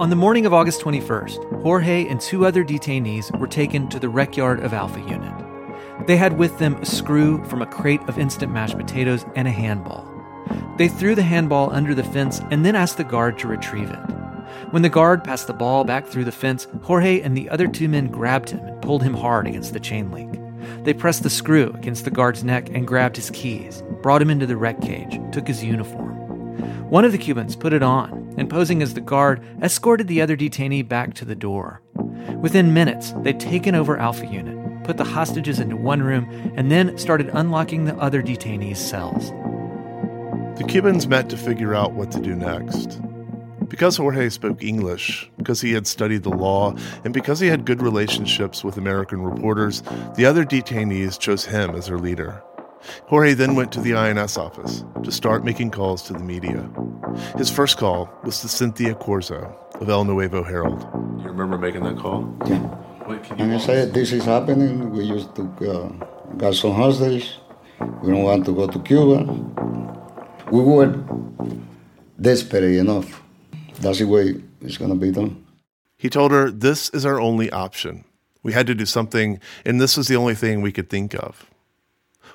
[0.00, 4.08] On the morning of August 21st, Jorge and two other detainees were taken to the
[4.08, 5.32] rec yard of Alpha Unit.
[6.06, 9.52] They had with them a screw from a crate of instant mashed potatoes and a
[9.52, 10.08] handball.
[10.78, 14.18] They threw the handball under the fence and then asked the guard to retrieve it.
[14.70, 17.88] When the guard passed the ball back through the fence, Jorge and the other two
[17.88, 20.47] men grabbed him and pulled him hard against the chain link.
[20.84, 24.46] They pressed the screw against the guard's neck and grabbed his keys, brought him into
[24.46, 26.16] the rec cage, took his uniform.
[26.88, 30.36] One of the Cubans put it on and, posing as the guard, escorted the other
[30.36, 31.82] detainee back to the door.
[32.40, 36.96] Within minutes, they'd taken over Alpha Unit, put the hostages into one room, and then
[36.96, 39.30] started unlocking the other detainees' cells.
[40.58, 43.00] The Cubans met to figure out what to do next.
[43.68, 47.82] Because Jorge spoke English, because he had studied the law, and because he had good
[47.82, 49.82] relationships with American reporters,
[50.16, 52.42] the other detainees chose him as their leader.
[53.06, 56.68] Jorge then went to the INS office to start making calls to the media.
[57.36, 60.80] His first call was to Cynthia Corzo of El Nuevo Herald.
[60.80, 62.32] Do you remember making that call?
[62.46, 62.62] Yeah.
[63.36, 64.90] and I said, This is happening.
[64.90, 65.88] We used to uh,
[66.36, 67.38] got some hostage.
[68.02, 69.24] We don't want to go to Cuba.
[70.50, 70.94] We were
[72.20, 73.22] desperate enough
[73.80, 75.44] that's the way it's going to be done.
[75.96, 78.04] He told her, This is our only option.
[78.42, 81.50] We had to do something, and this was the only thing we could think of.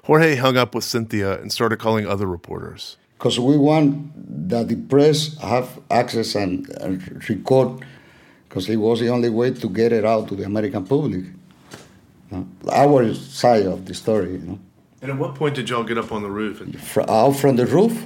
[0.04, 2.98] Jorge hung up with Cynthia and started calling other reporters.
[3.18, 4.12] Because we want
[4.50, 7.86] that the press have access and, and record,
[8.50, 11.24] because it was the only way to get it out to the American public.
[11.24, 11.32] You
[12.32, 12.48] know?
[12.70, 14.60] Our side of the story, you know.
[15.02, 16.60] And at what point did y'all get up on the roof?
[16.60, 16.76] And-
[17.10, 18.06] out from the roof,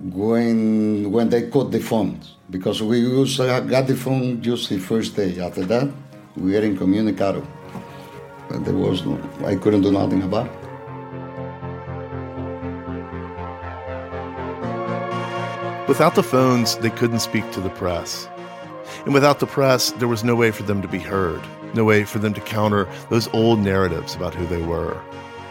[0.00, 4.78] when when they cut the phones because we used, uh, got the phone just the
[4.78, 5.40] first day.
[5.40, 5.90] After that,
[6.36, 7.44] we were incommunicado.
[8.48, 10.52] But there was no, I couldn't do nothing about it.
[15.88, 18.28] Without the phones, they couldn't speak to the press.
[19.04, 21.40] And without the press, there was no way for them to be heard,
[21.74, 25.00] no way for them to counter those old narratives about who they were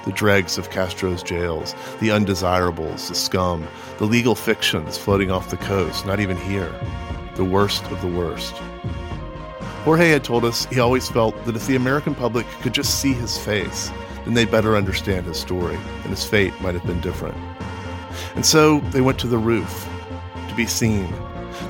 [0.06, 5.58] the dregs of Castro's jails, the undesirables, the scum, the legal fictions floating off the
[5.58, 6.74] coast, not even here,
[7.36, 8.54] the worst of the worst.
[9.84, 13.14] Jorge had told us he always felt that if the American public could just see
[13.14, 13.92] his face,
[14.26, 17.38] then they'd better understand his story, and his fate might have been different.
[18.36, 19.88] And so they went to the roof
[20.50, 21.12] to be seen,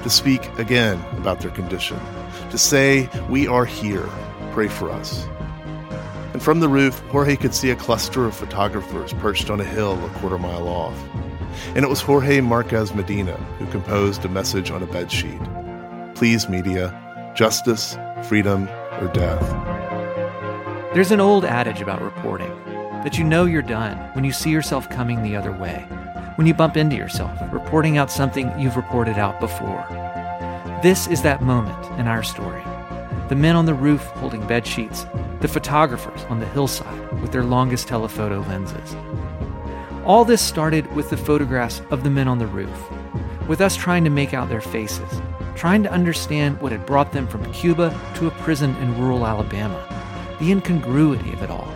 [0.04, 2.00] to speak again about their condition,
[2.50, 4.10] to say, We are here,
[4.52, 5.26] pray for us.
[6.42, 10.04] And from the roof, Jorge could see a cluster of photographers perched on a hill
[10.04, 11.00] a quarter mile off.
[11.76, 17.32] And it was Jorge Marquez Medina who composed a message on a bedsheet Please, media,
[17.36, 18.68] justice, freedom,
[19.00, 19.40] or death.
[20.96, 22.50] There's an old adage about reporting
[23.04, 25.86] that you know you're done when you see yourself coming the other way,
[26.38, 29.86] when you bump into yourself, reporting out something you've reported out before.
[30.82, 32.64] This is that moment in our story.
[33.30, 35.06] The men on the roof holding bed sheets,
[35.42, 38.96] the photographers on the hillside with their longest telephoto lenses.
[40.06, 42.92] All this started with the photographs of the men on the roof,
[43.48, 45.20] with us trying to make out their faces,
[45.56, 49.84] trying to understand what had brought them from Cuba to a prison in rural Alabama,
[50.40, 51.76] the incongruity of it all.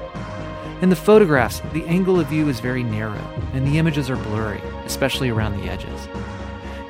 [0.84, 4.62] In the photographs, the angle of view is very narrow, and the images are blurry,
[4.86, 6.08] especially around the edges.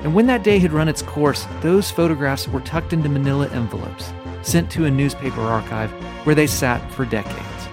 [0.00, 4.12] And when that day had run its course, those photographs were tucked into manila envelopes,
[4.46, 5.90] sent to a newspaper archive
[6.24, 7.68] where they sat for decades.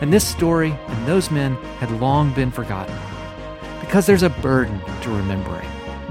[0.00, 2.96] And this story and those men had long been forgotten.
[3.80, 5.68] Because there's a burden to remembering,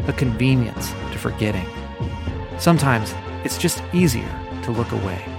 [0.08, 1.66] a convenience to forgetting.
[2.60, 4.30] Sometimes it's just easier
[4.64, 5.37] to look away.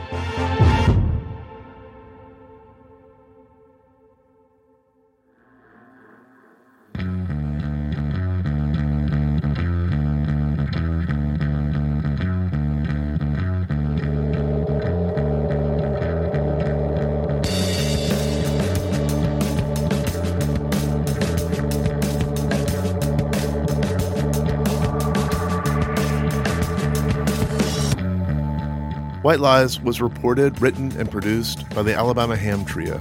[29.28, 32.98] White Lies was reported, written, and produced by the Alabama Ham Trio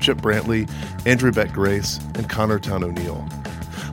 [0.00, 0.68] Chip Brantley,
[1.06, 3.24] Andrew Beck Grace, and Connor Towne O'Neill.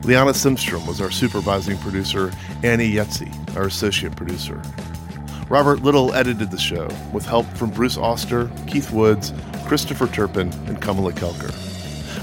[0.02, 2.32] Liana Simstrom was our supervising producer,
[2.64, 4.60] Annie Yetzi, our associate producer.
[5.48, 9.32] Robert Little edited the show with help from Bruce Auster, Keith Woods,
[9.68, 11.54] Christopher Turpin, and Kamala Kelkar.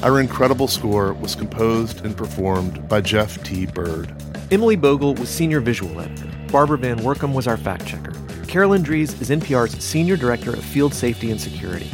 [0.04, 3.66] Our incredible score was composed and performed by Jeff T.
[3.66, 4.14] Byrd.
[4.52, 6.30] Emily Bogle was senior visual editor.
[6.52, 8.13] Barbara Van Woerkom was our fact checker.
[8.54, 11.88] Caroline Drees is NPR's Senior Director of Field Safety and Security.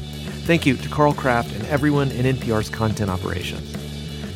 [0.44, 3.74] Thank you to Carl Kraft and everyone in NPR's content operations.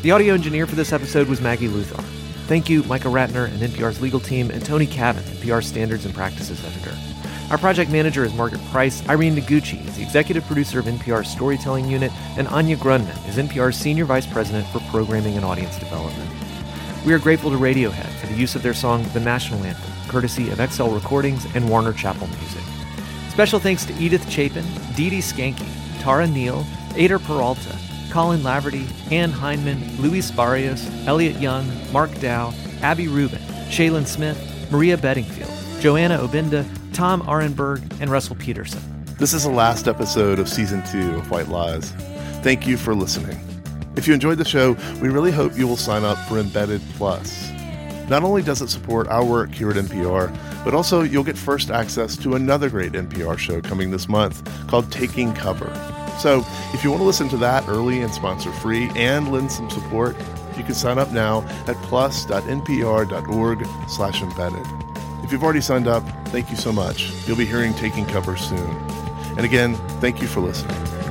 [0.03, 2.01] The audio engineer for this episode was Maggie Luthar.
[2.47, 6.63] Thank you, Micah Ratner and NPR's legal team, and Tony Cavin, NPR Standards and Practices
[6.63, 6.97] Editor.
[7.51, 9.05] Our project manager is Margaret Price.
[9.09, 13.75] Irene Noguchi is the executive producer of NPR's Storytelling Unit, and Anya Grundmann is NPR's
[13.75, 16.31] Senior Vice President for Programming and Audience Development.
[17.05, 20.51] We are grateful to Radiohead for the use of their song The National Anthem courtesy
[20.51, 22.61] of XL Recordings and Warner Chappell Music.
[23.31, 24.63] Special thanks to Edith Chapin,
[24.95, 25.67] Dee Dee Skanke,
[26.01, 26.63] Tara Neal,
[26.95, 27.75] Ader Peralta,
[28.11, 32.53] Colin Laverty, Ann Heineman, Luis Barrios, Elliot Young, Mark Dow,
[32.83, 33.39] Abby Rubin,
[33.69, 34.37] Shaylin Smith,
[34.69, 35.49] Maria Bedingfield,
[35.81, 38.81] Joanna Obinda, Tom Arenberg, and Russell Peterson.
[39.17, 41.89] This is the last episode of season two of White Lies.
[42.43, 43.39] Thank you for listening.
[43.95, 47.52] If you enjoyed the show, we really hope you will sign up for Embedded Plus.
[48.09, 51.69] Not only does it support our work here at NPR, but also you'll get first
[51.69, 55.73] access to another great NPR show coming this month called Taking Cover.
[56.19, 59.69] So if you want to listen to that early and sponsor free and lend some
[59.69, 60.15] support,
[60.57, 64.67] you can sign up now at plus.npr.org slash embedded.
[65.23, 67.11] If you've already signed up, thank you so much.
[67.27, 68.69] You'll be hearing Taking Cover soon.
[69.37, 71.02] And again, thank you for listening.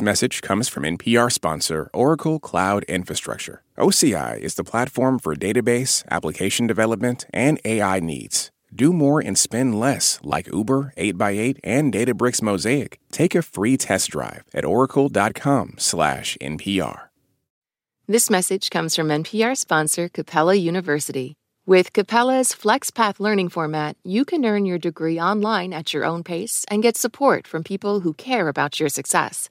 [0.00, 3.62] This message comes from NPR sponsor Oracle Cloud Infrastructure.
[3.76, 8.50] OCI is the platform for database, application development, and AI needs.
[8.74, 12.98] Do more and spend less like Uber, 8x8, and Databricks Mosaic.
[13.12, 17.00] Take a free test drive at oracle.com/npr.
[18.06, 21.34] This message comes from NPR sponsor Capella University.
[21.66, 26.64] With Capella's FlexPath learning format, you can earn your degree online at your own pace
[26.70, 29.50] and get support from people who care about your success.